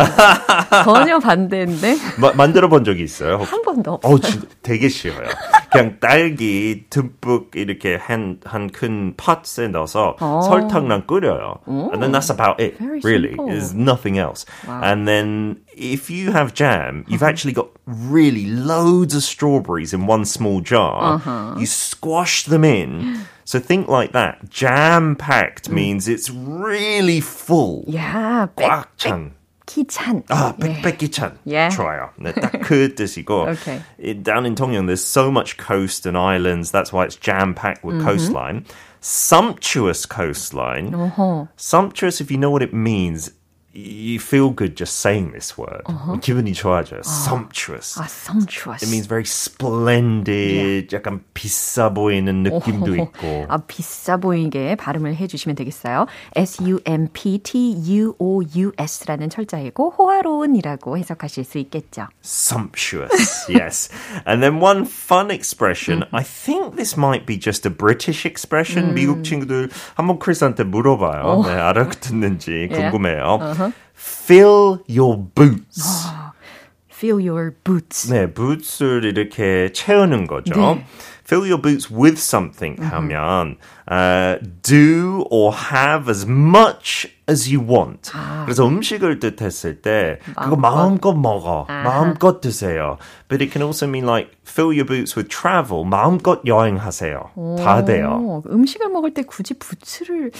전혀 0.84 1.18
반대인데 1.18 1.96
마- 2.18 2.32
만들어 2.32 2.70
본 2.70 2.84
적이 2.84 3.02
있어요? 3.04 3.36
한 3.36 3.60
번도 3.60 4.00
없어요. 4.02 4.14
어, 4.14 4.18
되게 4.62 4.88
쉬워요. 4.88 5.28
그냥 5.71 5.97
딸기 5.99 6.85
듬뿍 6.89 7.51
이렇게 7.55 7.95
한 7.95 8.39
한 8.45 8.69
큰 8.69 9.13
팟에 9.17 9.67
넣어서 9.71 10.15
어. 10.19 10.41
설탕랑 10.41 11.05
끓여요. 11.05 11.59
And 11.67 12.01
then 12.01 12.11
that's 12.13 12.29
about 12.29 12.59
it. 12.61 12.77
Very 12.79 12.99
really, 13.01 13.29
simple. 13.35 13.47
there's 13.47 13.73
nothing 13.73 14.17
else. 14.17 14.45
And 14.67 15.07
then 15.07 15.57
if 15.75 16.09
you 16.09 16.31
have 16.31 16.53
jam, 16.53 17.03
you've 17.07 17.23
actually 17.23 17.53
got 17.53 17.67
really 17.85 18.45
loads 18.47 19.13
of 19.15 19.23
strawberries 19.23 19.93
in 19.93 20.07
one 20.07 20.23
small 20.25 20.61
jar. 20.61 21.19
You 21.59 21.65
squash 21.65 22.45
them 22.45 22.63
in. 22.63 23.25
So 23.43 23.59
think 23.59 23.87
like 23.87 24.13
that. 24.13 24.49
Jam 24.49 25.15
packed 25.15 25.69
means 25.69 26.07
it's 26.07 26.29
really 26.31 27.19
full. 27.19 27.83
야, 27.93 28.47
꽉 28.55 28.95
찬. 28.97 29.33
빽빽히 29.69 29.87
찬. 29.87 30.23
아, 30.29 30.53
예. 30.63 30.81
빽빽히 30.81 31.09
찬. 31.09 31.37
예. 31.47 31.69
좋아요. 31.69 32.09
네, 32.19 32.31
딱그 32.33 32.93
뜻이고. 32.95 33.47
Okay. 33.49 33.81
it- 33.97 34.23
down 34.23 34.45
in 34.45 34.53
Tongyang, 34.55 34.85
there's 34.87 35.03
so 35.03 35.31
much 35.31 35.57
coast 35.57 36.05
and 36.05 36.15
islands. 36.17 36.71
That's 36.71 36.93
why 36.93 37.03
it's 37.05 37.15
jam-packed 37.15 37.81
Mm-hmm. 37.83 37.97
with 37.97 38.05
coastline. 38.05 38.65
Sumptuous 39.01 40.05
coastline. 40.05 40.91
어허. 40.93 41.47
Sumptuous, 41.57 42.21
if 42.21 42.29
you 42.31 42.37
know 42.37 42.49
what 42.51 42.61
it 42.61 42.73
means, 42.73 43.31
you 43.79 44.19
feel 44.19 44.55
good 44.55 44.77
just 44.77 45.01
saying 45.01 45.33
this 45.33 45.59
word. 45.59 45.83
기분이 46.21 46.53
좋아져요. 46.53 47.01
Sumptuous. 47.03 47.99
아, 47.99 48.05
sumptuous. 48.07 48.81
It 48.81 48.89
means 48.89 49.05
very 49.05 49.25
splendid. 49.25 50.95
약간 50.95 51.19
비싸 51.33 51.93
보이는 51.93 52.41
느낌도 52.43 52.93
어허허. 52.93 53.03
있고. 53.03 53.45
아, 53.49 53.57
비싸 53.67 54.15
보이게 54.15 54.75
발음을 54.75 55.17
해주시면 55.17 55.57
되겠어요. 55.57 56.05
S-U-M-P-T-U-O-U-S라는 56.37 59.29
철자이고 59.29 59.93
호화로운이라고 59.97 60.97
해석하실 60.97 61.43
수 61.43 61.57
있겠죠. 61.57 62.07
Sumptuous, 62.23 63.45
yes. 63.49 63.89
And 64.25 64.41
then 64.41 64.61
one 64.63 64.85
fun 64.85 65.31
expression, 65.31 66.05
I 66.13 66.23
think 66.23 66.77
this 66.77 66.97
might 66.97 67.25
be 67.25 67.37
just 67.37 67.67
a 67.67 67.75
British 67.75 68.25
expression. 68.25 68.93
미국 68.93 69.25
친구들 69.25 69.69
한번 69.95 70.17
크리스한테 70.19 70.63
물어봐요. 70.63 71.43
네, 71.43 71.51
알아듣는지 71.51 72.69
궁금해요. 72.71 73.65
Fill 73.93 74.79
your 74.87 75.17
boots. 75.17 76.07
Fill 76.89 77.19
your 77.19 77.51
boots. 77.63 78.09
네, 78.09 78.25
boots를 78.33 79.03
이렇게 79.03 79.71
채우는 79.73 80.27
거죠. 80.27 80.53
네. 80.55 80.85
Fill 81.25 81.45
your 81.45 81.61
boots 81.61 81.91
with 81.91 82.17
something 82.17 82.81
하면 82.81 83.57
uh, 83.90 84.38
do 84.62 85.26
or 85.30 85.52
have 85.52 86.08
as 86.08 86.24
much 86.26 87.08
as 87.28 87.48
you 87.48 87.60
want. 87.60 88.10
그래서 88.44 88.66
음식을 88.66 89.20
뜻했을 89.20 89.82
때 89.82 90.18
그거 90.36 90.56
마음껏 90.56 91.12
먹어. 91.12 91.66
마음껏 91.68 92.40
드세요. 92.40 92.98
But 93.28 93.42
it 93.42 93.52
can 93.52 93.64
also 93.64 93.86
mean 93.86 94.04
like 94.04 94.32
fill 94.44 94.72
your 94.74 94.84
boots 94.84 95.16
with 95.16 95.28
travel. 95.28 95.84
마음껏 95.84 96.40
여행하세요. 96.44 97.30
다 97.58 97.84
돼요. 97.84 98.18
오, 98.20 98.42
음식을 98.50 98.88
먹을 98.88 99.14
때 99.14 99.22
굳이 99.22 99.54
부츠를 99.54 100.32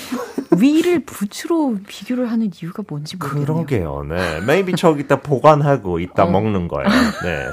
위를 0.58 1.00
부츠로 1.06 1.76
비교를 1.86 2.30
하는 2.30 2.50
이유가 2.60 2.82
뭔지 2.88 3.16
모르겠네요. 3.16 3.46
그러게요. 3.46 4.04
네. 4.08 4.36
Maybe 4.38 4.74
저기다 4.74 5.20
보관하고 5.20 6.00
이따 6.00 6.26
먹는 6.26 6.66
거예요. 6.66 6.88
네. 7.22 7.46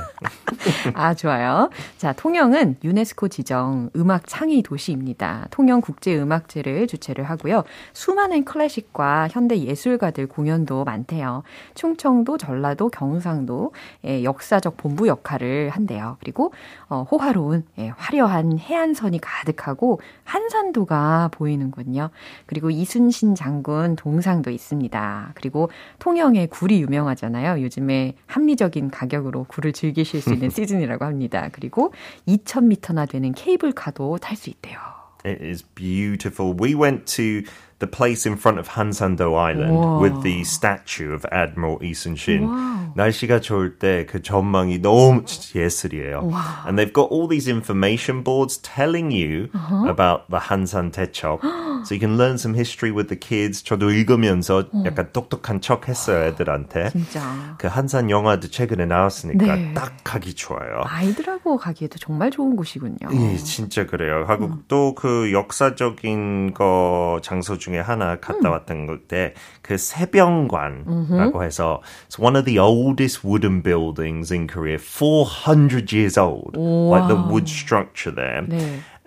아, 0.96 1.14
좋아요. 1.14 1.70
자, 1.98 2.14
통영은 2.14 2.78
유네스코 2.84 3.28
지정 3.28 3.92
음악 3.96 4.26
창의 4.26 4.64
도시입니다. 4.64 5.48
통영 5.52 5.82
국제음악제를 5.88 6.88
주최를 6.88 7.24
하고요. 7.24 7.64
수많은 7.94 8.44
클래식과 8.44 9.30
현대 9.32 9.58
예술가들 9.58 10.28
공연도 10.28 10.84
많대요. 10.84 11.44
충청도, 11.76 12.38
전라도, 12.38 12.90
경상도 12.90 13.72
의 14.04 14.24
역사적 14.24 14.76
본부 14.78 15.08
역할을 15.08 15.70
한대요. 15.70 16.18
그리고 16.20 16.52
어, 16.90 17.06
호화로운 17.10 17.66
예, 17.78 17.90
화려한 17.96 18.60
해안선이 18.60 19.20
가득하고 19.22 20.02
한산도가 20.24 21.30
보이는군요. 21.32 22.10
그리고 22.46 22.70
이순신 22.70 23.36
장군 23.36 23.96
동상도 23.96 24.52
있습니다. 24.52 25.32
그리고 25.36 25.70
통영의 26.00 26.48
굴이 26.48 26.82
유명하잖아요. 26.82 27.64
요즘에 27.64 28.16
합리적인 28.26 28.92
가격으로 28.92 29.46
굴을 29.46 29.74
즐기실 29.74 30.22
수 30.22 30.34
있는 30.34 30.50
시즌이라고 30.52 31.06
합니다. 31.06 31.50
그리고 31.52 31.94
2,000m나 32.28 33.10
되는 33.10 33.32
케이블카도 33.32 34.18
탈 34.18 34.36
수 34.36 34.50
있대요. 34.50 34.97
It 35.28 35.42
is 35.42 35.62
beautiful. 35.62 36.54
We 36.54 36.74
went 36.74 37.06
to 37.08 37.46
the 37.80 37.88
place 37.88 38.26
in 38.26 38.36
front 38.38 38.58
of 38.60 38.70
Hansando 38.70 39.36
Island 39.38 39.76
Wow. 39.78 40.00
with 40.02 40.24
the 40.24 40.44
statue 40.44 41.14
of 41.14 41.26
Admiral 41.32 41.78
Lee 41.80 41.94
Sun-shin. 41.94 42.48
Wow. 42.50 42.94
날씨가 42.96 43.40
좋을 43.42 43.78
때 43.78 44.06
그 44.10 44.22
전망이 44.24 44.80
너무 44.82 45.22
예술이에요. 45.54 46.32
And 46.66 46.80
they've 46.80 46.92
got 46.94 47.12
all 47.12 47.28
these 47.28 47.48
information 47.48 48.24
boards 48.24 48.58
telling 48.58 49.12
you 49.12 49.50
about 49.88 50.30
the 50.32 50.50
Hansan 50.50 50.92
대첩. 50.92 51.40
so 51.86 51.94
you 51.94 52.00
can 52.00 52.18
learn 52.18 52.36
some 52.42 52.56
history 52.56 52.90
with 52.92 53.08
the 53.08 53.16
kids. 53.20 53.62
저도 53.64 53.92
읽으면서 53.92 54.66
약간 54.86 55.10
똑똑한 55.14 55.62
척 55.62 55.88
했어요, 55.88 56.26
애들한테. 56.26 56.90
진짜. 56.90 57.56
그 57.60 57.68
한산 57.68 58.10
영화도 58.10 58.48
최근에 58.50 58.86
나왔으니까 58.86 59.56
네. 59.56 59.74
딱 59.76 59.94
가기 60.04 60.34
좋아요. 60.34 60.82
아이들하고 60.86 61.58
가기에도 61.58 62.00
정말 62.00 62.32
좋은 62.32 62.56
곳이군요. 62.56 62.98
예, 63.14 63.38
진짜 63.38 63.86
그래요. 63.86 64.26
하고 64.28 64.50
또그 64.68 65.32
역사적인 65.34 66.54
거 66.56 67.20
장소 67.22 67.58
중 67.60 67.67
에 67.75 67.79
하나 67.81 68.17
갔다 68.17 68.51
왔던 68.51 68.87
건데 68.87 69.35
그 69.63 69.77
세병관이라고 69.77 71.43
해서 71.45 71.83
it's 72.09 72.19
one 72.19 72.37
of 72.37 72.45
the 72.45 72.59
oldest 72.59 73.27
wooden 73.27 73.63
buildings 73.63 74.33
in 74.33 74.47
Korea, 74.47 74.79
400 74.79 75.93
years 75.93 76.19
old. 76.19 76.57
Like 76.57 77.09
the 77.09 77.17
wood 77.17 77.49
structure 77.49 78.15
there. 78.15 78.47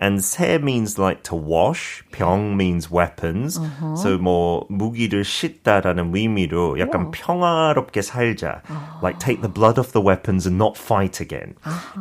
And 0.00 0.18
세 0.20 0.58
means 0.60 0.98
like 0.98 1.22
to 1.22 1.34
wash, 1.34 2.04
병 2.12 2.54
means 2.54 2.90
weapons. 2.90 3.58
So 3.96 4.18
뭐 4.18 4.66
무기를 4.68 5.24
씻다라는 5.24 6.14
의미로 6.14 6.78
약간 6.78 7.10
평화롭게 7.10 8.02
살자. 8.02 8.60
Like 9.02 9.18
take 9.18 9.40
the 9.40 9.48
blood 9.48 9.78
off 9.78 9.92
the 9.92 10.02
weapons 10.02 10.46
and 10.46 10.58
not 10.58 10.76
fight 10.76 11.18
again. 11.18 11.54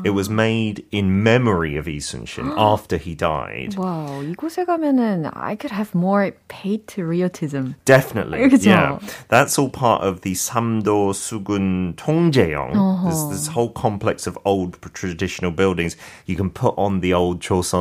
It 0.04 0.10
was 0.10 0.30
made 0.30 0.84
in 0.92 1.24
memory 1.24 1.78
of 1.78 1.88
Lee 1.88 2.02
Sun-shin 2.02 2.52
after 2.58 2.98
he 2.98 3.16
died. 3.16 3.78
와우, 3.78 4.24
이곳에 4.28 4.66
가면은 4.66 5.32
I 5.34 5.56
could 5.56 5.72
have 5.72 5.96
more 5.96 6.34
patriotism. 6.50 7.76
Definitely. 7.86 8.50
그죠? 8.50 8.72
Yeah. 8.72 9.00
That's 9.30 9.58
all 9.58 9.70
part 9.70 10.04
of 10.04 10.20
the 10.20 10.34
Samdo 10.34 11.16
Sugun 11.16 11.96
Tongjeong. 11.96 12.74
There's 13.04 13.30
this 13.30 13.48
whole 13.48 13.70
complex 13.72 14.28
of 14.28 14.38
old 14.44 14.82
traditional 14.94 15.52
buildings. 15.52 15.96
You 16.26 16.36
can 16.36 16.50
put 16.50 16.76
on 16.78 17.00
the 17.00 17.14
old 17.14 17.40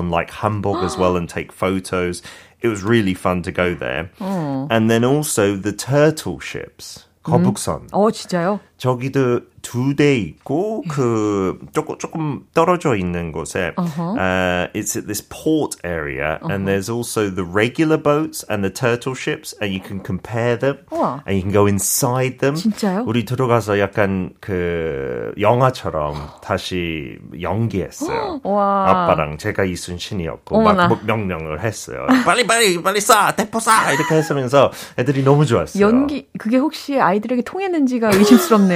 Choson 0.08 0.10
like 0.10 0.30
Hamburg 0.30 0.82
as 0.84 0.96
well 0.96 1.16
and 1.16 1.28
take 1.28 1.52
photos. 1.52 2.22
It 2.60 2.68
was 2.68 2.82
really 2.82 3.14
fun 3.14 3.42
to 3.42 3.52
go 3.52 3.74
there. 3.74 4.10
And 4.20 4.90
then 4.90 5.04
also 5.04 5.56
the 5.56 5.72
turtle 5.72 6.40
ships. 6.40 7.04
거북선. 7.24 7.88
어, 7.90 8.10
진짜요? 8.10 8.60
저기도 8.79 9.41
두 9.61 9.93
대 9.95 10.15
있고 10.15 10.83
그 10.87 11.59
조금 11.73 11.97
조금 11.97 12.45
떨어져 12.53 12.95
있는 12.95 13.31
곳에 13.31 13.73
uh, 13.77 14.71
it's 14.73 14.95
at 14.95 15.05
this 15.05 15.21
port 15.27 15.75
area 15.83 16.39
and 16.49 16.65
there's 16.67 16.89
also 16.89 17.29
the 17.29 17.43
regular 17.43 17.97
boats 18.01 18.45
and 18.49 18.63
the 18.63 18.71
turtle 18.73 19.13
ships 19.13 19.53
and 19.61 19.73
you 19.73 19.81
can 19.83 19.99
compare 20.01 20.57
them 20.57 20.77
우와. 20.91 21.21
and 21.27 21.35
you 21.35 21.41
can 21.41 21.51
go 21.51 21.67
inside 21.67 22.39
them. 22.39 22.55
진짜요? 22.55 23.03
우리 23.05 23.25
들어가서 23.25 23.79
약간 23.79 24.31
그 24.39 25.33
영화처럼 25.39 26.15
다시 26.41 27.17
연기했어요. 27.41 28.39
와. 28.47 28.85
아빠랑 28.89 29.37
제가 29.37 29.65
이순신이었고 29.65 30.57
어머나. 30.57 30.87
막 30.87 31.05
명령을 31.05 31.61
했어요. 31.61 32.07
빨리 32.25 32.47
빨리 32.47 32.81
빨리 32.81 32.99
쏴 32.99 33.35
대포 33.35 33.59
쏴 33.59 33.93
이렇게 33.93 34.15
했으면서 34.15 34.71
애들이 34.97 35.23
너무 35.23 35.45
좋았어요. 35.45 35.83
연기 35.85 36.27
그게 36.37 36.57
혹시 36.57 36.99
아이들에게 36.99 37.41
통했는지가 37.41 38.11
의심스럽네요. 38.13 38.68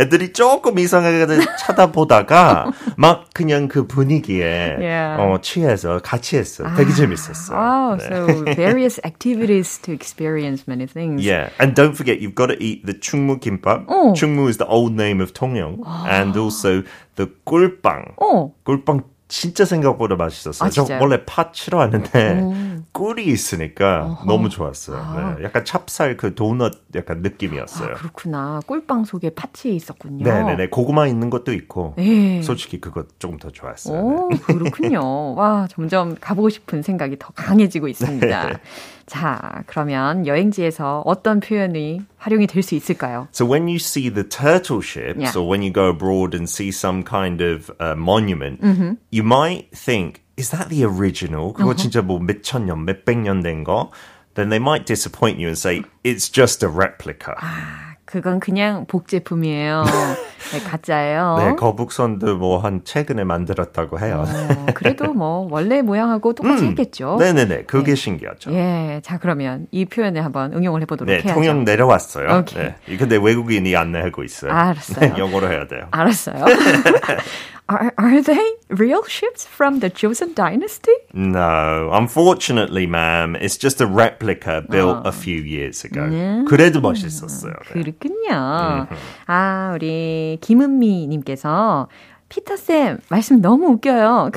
애들이 0.00 0.32
조금 0.32 0.78
이상하게 0.78 1.26
쳐다보다가 1.58 2.72
막 2.96 3.26
그냥 3.34 3.68
그 3.68 3.86
분위기에 3.86 4.76
Yeah. 4.78 5.20
어, 5.20 5.38
취해서 5.40 6.00
같이 6.00 6.36
했어. 6.36 6.64
요 6.64 6.70
되게 6.76 6.92
재밌었어요. 6.92 7.56
Wow, 7.56 7.98
네. 7.98 8.06
so 8.06 8.44
various 8.54 9.00
activities 9.04 9.78
to 9.82 9.92
experience 9.92 10.66
many 10.66 10.86
things. 10.86 11.24
Yeah, 11.24 11.50
and 11.58 11.74
don't 11.74 11.94
forget 11.94 12.20
you've 12.20 12.34
got 12.34 12.46
to 12.48 12.56
eat 12.62 12.86
the 12.86 12.94
충무 12.94 13.40
kimbap. 13.40 13.86
어. 13.88 14.12
충무 14.14 14.48
is 14.48 14.58
the 14.58 14.66
old 14.66 14.94
name 14.94 15.20
of 15.20 15.32
통영, 15.34 15.80
and 16.06 16.36
also 16.38 16.82
the 17.16 17.26
꿀빵. 17.44 18.14
어. 18.20 18.52
꿀빵 18.64 19.04
진짜 19.32 19.64
생각보다 19.64 20.14
맛있었어요. 20.16 20.66
아, 20.66 20.70
저? 20.70 20.86
원래 21.00 21.24
팥 21.24 21.56
싫어하는데 21.56 22.82
꿀이 22.92 23.24
있으니까 23.24 24.04
어허. 24.04 24.26
너무 24.26 24.50
좋았어요. 24.50 24.98
아. 24.98 25.36
네, 25.38 25.44
약간 25.44 25.64
찹쌀 25.64 26.18
그 26.18 26.34
도넛 26.34 26.74
약간 26.94 27.22
느낌이었어요. 27.22 27.92
아, 27.92 27.94
그렇구나. 27.94 28.60
꿀빵 28.66 29.04
속에 29.06 29.30
파치 29.30 29.74
있었군요. 29.74 30.24
네네네. 30.24 30.68
고구마 30.68 31.06
있는 31.06 31.30
것도 31.30 31.54
있고. 31.54 31.94
네. 31.96 32.42
솔직히 32.42 32.78
그거 32.78 33.04
조금 33.18 33.38
더 33.38 33.48
좋았어요. 33.50 33.98
오, 33.98 34.28
네. 34.30 34.36
그렇군요. 34.44 35.34
와, 35.34 35.66
점점 35.70 36.14
가보고 36.20 36.50
싶은 36.50 36.82
생각이 36.82 37.16
더 37.18 37.30
강해지고 37.34 37.88
있습니다. 37.88 38.46
네. 38.48 38.52
자, 39.06 39.62
그러면 39.66 40.26
여행지에서 40.26 41.02
어떤 41.04 41.40
표현이 41.40 42.02
활용이 42.18 42.46
될 42.46 42.62
수 42.62 42.74
있을까요? 42.76 43.26
So 43.32 43.44
when 43.44 43.64
you 43.66 43.76
see 43.76 44.08
the 44.08 44.22
turtle 44.26 44.80
ships 44.80 45.18
yeah. 45.18 45.36
or 45.36 45.44
when 45.48 45.62
you 45.62 45.72
go 45.72 45.90
abroad 45.90 46.34
and 46.34 46.48
see 46.48 46.68
some 46.70 47.02
kind 47.02 47.42
of 47.42 47.70
uh, 47.80 47.94
monument, 47.96 48.60
mm-hmm. 48.62 48.92
you 49.10 49.21
might 49.22 49.70
think, 49.74 50.22
is 50.36 50.50
that 50.50 50.68
the 50.68 50.84
original? 50.84 51.52
그거 51.52 51.70
uh-huh. 51.72 51.76
진짜 51.76 52.02
뭐 52.02 52.18
몇천 52.20 52.66
년, 52.66 52.84
몇백 52.84 53.18
년 53.18 53.42
된 53.42 53.64
거? 53.64 53.90
Then 54.34 54.48
they 54.48 54.60
might 54.60 54.86
disappoint 54.86 55.38
you 55.38 55.48
and 55.48 55.58
say, 55.58 55.82
it's 56.04 56.28
just 56.30 56.62
a 56.64 56.68
replica. 56.68 57.34
아. 57.38 57.92
그건 58.04 58.40
그냥 58.40 58.84
복제품이에요. 58.88 59.84
네, 60.52 60.60
가짜예요. 60.68 61.36
네, 61.38 61.54
거북선도 61.56 62.36
뭐 62.36 62.58
한 62.58 62.82
최근에 62.84 63.24
만들었다고 63.24 63.98
해요. 64.00 64.26
어, 64.28 64.66
그래도 64.74 65.14
뭐 65.14 65.48
원래 65.50 65.80
모양하고 65.80 66.34
똑같이 66.34 66.64
음, 66.64 66.68
했겠죠. 66.70 67.16
네네네, 67.18 67.62
그게 67.64 67.92
네. 67.92 67.94
신기하죠. 67.94 68.52
예, 68.52 69.00
자 69.02 69.16
그러면 69.16 69.66
이 69.70 69.86
표현을 69.86 70.22
한번 70.26 70.52
응용을 70.52 70.82
해보도록 70.82 71.06
네, 71.08 71.22
해야죠. 71.22 71.32
통영 71.32 71.64
내려왔어요. 71.64 72.40
오케이. 72.40 72.62
네, 72.86 72.96
근데 72.98 73.16
외국인이 73.16 73.74
안내하고 73.74 74.24
있어요. 74.24 74.52
알았어요. 74.52 75.14
네, 75.14 75.14
영어로 75.18 75.50
해야 75.50 75.66
돼요. 75.66 75.86
알았어요. 75.90 76.44
Are, 77.72 77.94
are 77.96 78.20
they 78.22 78.52
real 78.68 79.02
ships 79.04 79.46
from 79.46 79.80
the 79.80 79.88
Joseon 79.90 80.34
dynasty? 80.34 80.92
No, 81.14 81.90
unfortunately, 81.92 82.86
ma'am, 82.86 83.36
it's 83.36 83.56
just 83.56 83.80
a 83.80 83.86
replica 83.86 84.62
built 84.68 85.04
어. 85.04 85.08
a 85.08 85.12
few 85.12 85.40
years 85.40 85.84
ago. 85.84 86.02
네. 86.02 86.44
그래도 86.46 86.80
멋있었어요. 86.80 87.54
그렇군요. 87.72 88.86
아, 89.26 89.72
우리 89.74 90.38
김은미 90.40 91.06
님께서 91.08 91.88
피터쌤, 92.28 92.98
말씀 93.08 93.40
너무 93.40 93.68
웃겨요. 93.72 94.30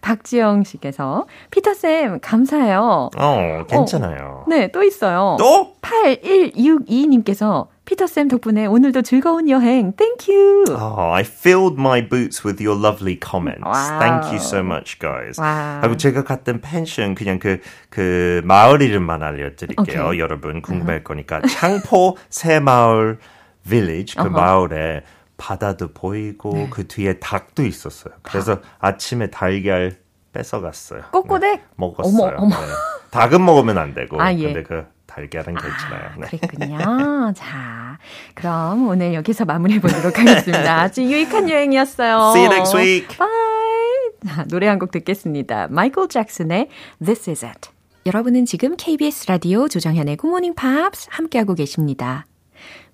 박지영 0.00 0.64
씨께서 0.64 1.26
피터쌤 1.50 2.20
감사해요. 2.20 3.10
어, 3.16 3.64
괜찮아요. 3.68 4.44
어, 4.46 4.48
네, 4.48 4.70
또 4.70 4.82
있어요. 4.84 5.36
또? 5.38 5.74
8162님께서 5.82 7.66
피터쌤 7.86 8.26
덕분에 8.28 8.66
오늘도 8.66 9.02
즐거운 9.02 9.48
여행. 9.48 9.92
Thank 9.96 10.28
you. 10.28 10.64
Oh, 10.68 11.12
I 11.14 11.22
filled 11.22 11.78
my 11.78 12.02
boots 12.02 12.44
with 12.44 12.60
your 12.60 12.76
lovely 12.76 13.16
comments. 13.16 13.62
Wow. 13.64 13.98
Thank 14.00 14.32
you 14.32 14.40
so 14.40 14.60
much, 14.60 14.98
guys. 14.98 15.38
Wow. 15.38 15.80
하고 15.82 15.96
제가 15.96 16.24
갔던 16.24 16.60
펜션 16.60 17.14
그냥 17.14 17.38
그, 17.38 17.60
그 17.88 18.42
마을 18.44 18.82
이름만 18.82 19.22
알려드릴게요. 19.22 20.02
Okay. 20.10 20.18
여러분 20.18 20.60
궁금할 20.62 21.04
uh-huh. 21.04 21.04
거니까. 21.04 21.40
창포 21.46 22.18
새마을 22.28 23.18
village, 23.64 24.16
그 24.16 24.24
uh-huh. 24.24 24.34
마을에 24.34 25.02
바다도 25.36 25.92
보이고 25.92 26.52
네. 26.54 26.68
그 26.70 26.88
뒤에 26.88 27.20
닭도 27.20 27.64
있었어요. 27.64 28.14
그래서 28.22 28.56
닭. 28.56 28.64
아침에 28.80 29.30
달걀 29.30 29.96
뺏어갔어요. 30.32 31.02
꼬꼬댁? 31.12 31.60
네, 31.60 31.64
먹었어요. 31.76 32.36
어머, 32.36 32.36
어머. 32.36 32.56
네. 32.56 32.72
닭은 33.12 33.44
먹으면 33.44 33.78
안 33.78 33.94
되고. 33.94 34.20
아, 34.20 34.32
예. 34.34 34.42
근데 34.42 34.62
그 34.64 34.86
달걀은 35.16 35.54
괜찮아요. 35.54 36.10
아, 36.10 36.16
네. 36.20 36.26
그랬군요. 36.38 37.32
자, 37.34 37.98
그럼 38.34 38.86
오늘 38.88 39.14
여기서 39.14 39.46
마무리해 39.46 39.80
보도록 39.80 40.18
하겠습니다. 40.18 40.80
아주 40.82 41.02
유익한 41.02 41.48
여행이었어요. 41.50 42.32
See 42.34 42.44
you 42.46 42.54
next 42.54 42.76
week. 42.76 43.16
Bye. 43.16 43.30
자, 44.36 44.44
노래 44.44 44.66
한 44.68 44.78
곡 44.78 44.90
듣겠습니다. 44.90 45.68
마이클 45.70 46.08
잭슨의 46.08 46.68
This 47.02 47.30
Is 47.30 47.44
It. 47.46 47.70
여러분은 48.04 48.44
지금 48.44 48.76
KBS 48.76 49.26
라디오 49.28 49.68
조정현의 49.68 50.18
굿모닝 50.18 50.54
팝스 50.54 51.08
함께하고 51.10 51.54
계십니다. 51.54 52.26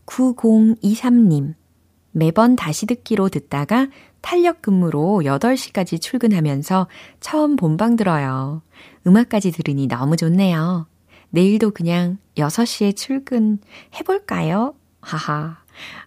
9023님. 0.06 1.54
매번 2.12 2.54
다시 2.56 2.86
듣기로 2.86 3.30
듣다가 3.30 3.88
탄력 4.20 4.62
근무로 4.62 5.22
8시까지 5.24 6.00
출근하면서 6.00 6.86
처음 7.20 7.56
본방 7.56 7.96
들어요. 7.96 8.62
음악까지 9.06 9.50
들으니 9.50 9.88
너무 9.88 10.16
좋네요. 10.16 10.86
내일도 11.32 11.70
그냥 11.70 12.18
6시에 12.36 12.94
출근 12.94 13.58
해볼까요? 13.98 14.74
하하. 15.00 15.58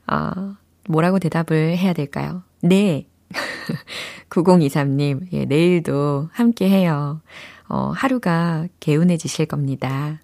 아, 0.05 0.57
뭐라고 0.87 1.17
대답을 1.17 1.77
해야 1.77 1.93
될까요? 1.93 2.43
네. 2.61 3.07
9023님, 4.29 5.27
예, 5.33 5.45
내일도 5.45 6.29
함께 6.31 6.69
해요. 6.69 7.21
어, 7.67 7.91
하루가 7.95 8.67
개운해지실 8.79 9.47
겁니다. 9.47 10.21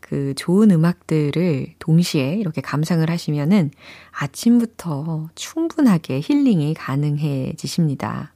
그 0.00 0.32
좋은 0.36 0.70
음악들을 0.70 1.74
동시에 1.78 2.36
이렇게 2.36 2.62
감상을 2.62 3.08
하시면은 3.08 3.70
아침부터 4.10 5.28
충분하게 5.34 6.20
힐링이 6.24 6.72
가능해지십니다. 6.74 8.32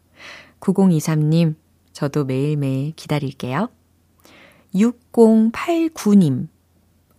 9023님, 0.60 1.54
저도 1.92 2.26
매일매일 2.26 2.92
기다릴게요. 2.94 3.70
6089님. 4.74 6.48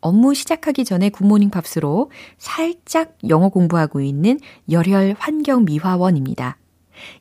업무 0.01 0.35
시작하기 0.35 0.85
전에 0.85 1.09
굿모닝 1.09 1.49
팝스로 1.49 2.11
살짝 2.37 3.17
영어 3.27 3.49
공부하고 3.49 4.01
있는 4.01 4.39
열혈 4.69 5.15
환경 5.17 5.65
미화원입니다. 5.65 6.57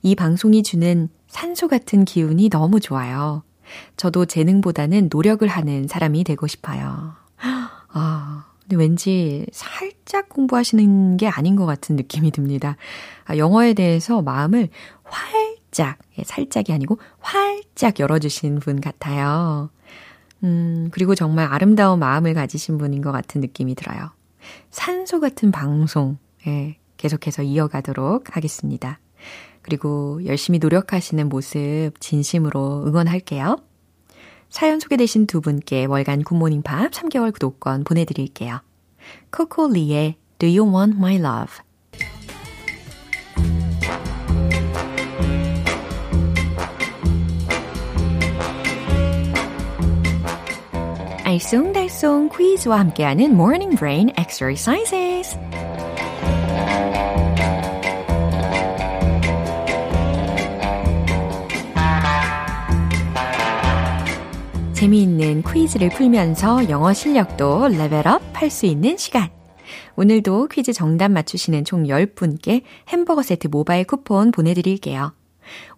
이 0.03 0.15
방송이 0.15 0.63
주는 0.63 1.09
산소 1.27 1.67
같은 1.67 2.05
기운이 2.05 2.51
너무 2.51 2.81
좋아요. 2.81 3.43
저도 3.97 4.27
재능보다는 4.27 5.09
노력을 5.11 5.47
하는 5.49 5.89
사람이 5.89 6.25
되고 6.25 6.47
싶어요. 6.47 7.15
아, 7.39 8.47
근데 8.61 8.77
왠지 8.77 9.47
살짝 9.53 10.29
공부하시는 10.29 11.17
게 11.17 11.27
아닌 11.29 11.57
것 11.57 11.65
같은 11.65 11.97
느낌이 11.97 12.31
듭니다. 12.33 12.77
아, 13.25 13.37
영어에 13.37 13.73
대해서 13.73 14.21
마음을 14.21 14.69
활짝, 15.05 15.99
예, 16.19 16.23
살짝이 16.25 16.73
아니고 16.73 16.99
활짝 17.21 17.99
열어주신 17.99 18.61
분 18.61 18.81
같아요. 18.81 19.71
음, 20.45 20.89
그리고 20.93 21.15
정말 21.15 21.47
아름다운 21.51 21.99
마음을 21.99 22.35
가지신 22.35 22.79
분인 22.79 23.03
것 23.03 23.11
같은 23.13 23.41
느낌이 23.41 23.75
들어요. 23.75 24.11
산소 24.71 25.21
같은 25.21 25.51
방송, 25.51 26.19
예, 26.47 26.77
계속해서 26.99 27.43
이어가도록 27.43 28.37
하겠습니다. 28.37 29.01
그리고 29.63 30.21
열심히 30.27 30.59
노력하시는 30.59 31.29
모습 31.31 31.93
진심으로 31.99 32.85
응원할게요. 32.87 33.57
사연 34.51 34.79
소개되신 34.79 35.27
두 35.27 35.41
분께 35.41 35.87
월간 35.87 36.23
굿모닝 36.23 36.63
팝 36.63 36.91
3개월 36.93 37.33
구독권 37.33 37.85
보내드릴게요. 37.85 38.61
코코리의 39.31 40.17
Do 40.39 40.49
You 40.49 40.71
Want 40.71 40.97
My 40.97 41.17
Love 41.17 41.64
알쏭달쏭 51.25 52.37
퀴즈와 52.37 52.79
함께하는 52.81 53.33
Morning 53.33 53.77
Brain 53.77 54.11
Exercises. 54.19 55.39
재미있는 64.75 65.43
퀴즈를 65.43 65.89
풀면서 65.89 66.69
영어 66.69 66.93
실력도 66.93 67.69
레벨업 67.69 68.23
할 68.35 68.51
수 68.51 68.67
있는 68.67 68.97
시간. 68.99 69.31
오늘도 69.97 70.49
퀴즈 70.49 70.73
정답 70.75 71.11
맞추시는 71.11 71.65
총 71.65 71.85
10분께 71.85 72.63
햄버거 72.89 73.23
세트 73.23 73.49
모바일 73.49 73.85
쿠폰 73.85 74.31
보내드릴게요. 74.31 75.15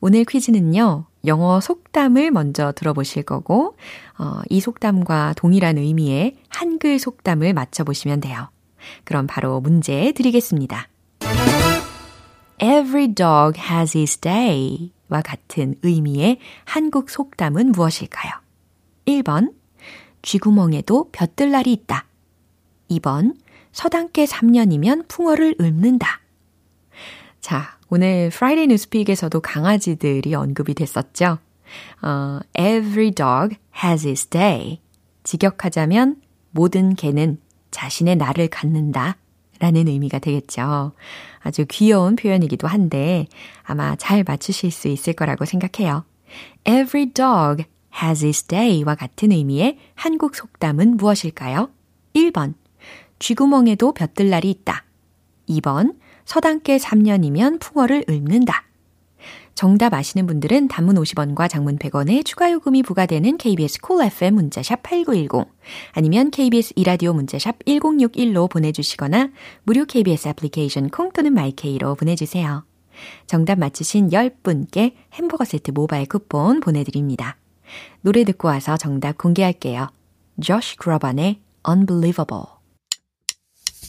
오늘 0.00 0.24
퀴즈는요, 0.24 1.06
영어 1.26 1.60
속담을 1.60 2.30
먼저 2.30 2.72
들어보실 2.72 3.24
거고, 3.24 3.76
어, 4.18 4.40
이 4.48 4.60
속담과 4.60 5.34
동일한 5.36 5.78
의미의 5.78 6.36
한글 6.48 6.98
속담을 6.98 7.52
맞춰보시면 7.52 8.20
돼요. 8.20 8.48
그럼 9.04 9.26
바로 9.26 9.60
문제 9.60 10.12
드리겠습니다. 10.12 10.88
Every 12.60 13.14
dog 13.14 13.60
has 13.60 13.96
his 13.96 14.18
day 14.18 14.90
와 15.08 15.20
같은 15.20 15.74
의미의 15.82 16.38
한국 16.64 17.10
속담은 17.10 17.72
무엇일까요? 17.72 18.32
1번, 19.06 19.52
쥐구멍에도 20.22 21.10
볕들 21.12 21.50
날이 21.50 21.72
있다. 21.72 22.06
2번, 22.90 23.36
서당 23.72 24.09
개 24.09 24.24
3년이면 24.24 25.06
풍월을 25.08 25.54
읊는다. 25.60 26.20
자, 27.40 27.75
오늘 27.88 28.30
Friday 28.30 28.66
News 28.66 28.87
Pick에서도 28.87 29.38
강아지들이 29.40 30.34
언급이 30.34 30.74
됐었죠. 30.74 31.38
어, 32.02 32.40
every 32.58 33.12
dog 33.12 33.56
has 33.82 34.06
its 34.06 34.26
day. 34.26 34.80
직역하자면 35.22 36.16
모든 36.50 36.94
개는 36.94 37.38
자신의 37.70 38.16
날을 38.16 38.48
갖는다. 38.48 39.16
라는 39.58 39.88
의미가 39.88 40.18
되겠죠. 40.18 40.92
아주 41.40 41.64
귀여운 41.70 42.14
표현이기도 42.16 42.66
한데 42.66 43.26
아마 43.62 43.96
잘 43.96 44.22
맞추실 44.22 44.70
수 44.70 44.88
있을 44.88 45.14
거라고 45.14 45.44
생각해요. 45.44 46.04
Every 46.64 47.06
dog 47.06 47.64
has 48.02 48.24
its 48.24 48.42
day와 48.48 48.96
같은 48.96 49.32
의미의 49.32 49.78
한국 49.94 50.36
속담은 50.36 50.98
무엇일까요? 50.98 51.70
1번. 52.14 52.54
쥐구멍에도 53.18 53.92
볕들 53.94 54.28
날이 54.28 54.50
있다. 54.50 54.84
2번. 55.48 55.94
서당께 56.26 56.76
3년이면 56.76 57.60
풍어를 57.60 58.04
읊는다. 58.08 58.66
정답 59.54 59.94
아시는 59.94 60.26
분들은 60.26 60.68
단문 60.68 60.96
50원과 60.96 61.48
장문 61.48 61.78
100원의 61.78 62.26
추가 62.26 62.52
요금이 62.52 62.82
부과되는 62.82 63.38
KBS 63.38 63.80
콜 63.80 63.96
cool 63.96 64.12
FM 64.12 64.34
문자샵 64.34 64.82
8910 64.82 65.50
아니면 65.92 66.30
KBS 66.30 66.74
이라디오 66.76 67.14
문자샵 67.14 67.64
1061로 67.64 68.50
보내주시거나 68.50 69.30
무료 69.62 69.86
KBS 69.86 70.28
애플리케이션 70.28 70.90
콩 70.90 71.10
또는 71.10 71.32
마이케이로 71.32 71.94
보내주세요. 71.94 72.66
정답 73.26 73.58
맞추신 73.58 74.10
10분께 74.10 74.92
햄버거 75.14 75.46
세트 75.46 75.70
모바일 75.70 76.06
쿠폰 76.06 76.60
보내드립니다. 76.60 77.38
노래 78.02 78.24
듣고 78.24 78.48
와서 78.48 78.76
정답 78.76 79.16
공개할게요. 79.16 79.88
Josh 80.38 80.76
Groban의 80.76 81.40
Unbelievable 81.66 82.55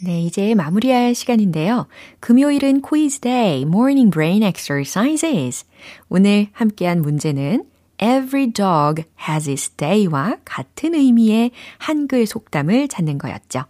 네, 0.00 0.22
이제 0.22 0.54
마무리할 0.54 1.14
시간인데요. 1.14 1.88
금요일은 2.20 2.82
quiz 2.82 3.20
day, 3.20 3.62
morning 3.62 4.10
brain 4.10 4.44
exercises. 4.44 5.66
오늘 6.08 6.48
함께한 6.52 7.02
문제는 7.02 7.64
Every 8.00 8.52
dog 8.52 9.02
has 9.28 9.50
its 9.50 9.70
day와 9.70 10.36
같은 10.44 10.94
의미의 10.94 11.50
한글 11.78 12.26
속담을 12.26 12.86
찾는 12.86 13.18
거였죠. 13.18 13.64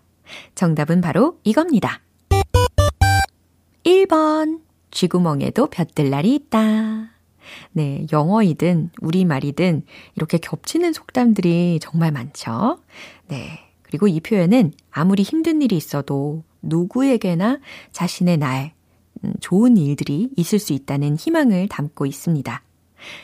정답은 0.54 1.00
바로 1.00 1.38
이겁니다. 1.44 2.00
1번. 3.84 4.60
쥐구멍에도 4.90 5.68
볕들 5.68 6.10
날이 6.10 6.34
있다. 6.34 7.10
네, 7.72 8.06
영어이든 8.12 8.90
우리말이든 9.00 9.82
이렇게 10.16 10.38
겹치는 10.38 10.92
속담들이 10.92 11.78
정말 11.80 12.12
많죠. 12.12 12.80
네. 13.28 13.67
그리고 13.88 14.06
이 14.06 14.20
표현은 14.20 14.72
아무리 14.90 15.22
힘든 15.22 15.62
일이 15.62 15.76
있어도 15.76 16.44
누구에게나 16.62 17.58
자신의 17.92 18.36
날, 18.36 18.72
음, 19.24 19.32
좋은 19.40 19.76
일들이 19.76 20.28
있을 20.36 20.58
수 20.58 20.74
있다는 20.74 21.16
희망을 21.16 21.68
담고 21.68 22.04
있습니다. 22.06 22.62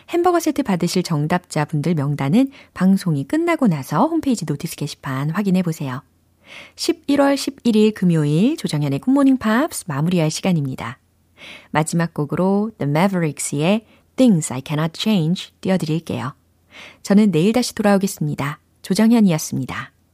햄버거 0.09 0.41
세트 0.41 0.63
받으실 0.63 1.03
정답자분들 1.03 1.95
명단은 1.95 2.51
방송이 2.73 3.25
끝나고 3.25 3.67
나서 3.67 4.07
홈페이지 4.07 4.45
notice 4.47 4.77
게시판 4.77 5.31
확인해 5.31 5.63
보세요. 5.63 6.03
11월 6.77 7.35
11일 7.35 7.95
금요일 7.95 8.57
조정현의 8.57 9.01
굿모닝 9.01 9.39
팝스 9.39 9.85
마무리할 9.87 10.31
시간입니다. 10.31 10.99
마지막 11.71 12.15
곡으로 12.15 12.71
The 12.79 12.89
Mavericks의 12.89 13.87
Things 14.17 14.53
I 14.53 14.63
Cannot 14.65 14.99
Change 14.99 15.53
띄워드릴게요. 15.61 16.35
저는 17.03 17.33
내일 17.33 17.53
다시 17.53 17.75
돌아오겠습니다. 17.75 18.61
조정현이었습니다. 18.83 19.94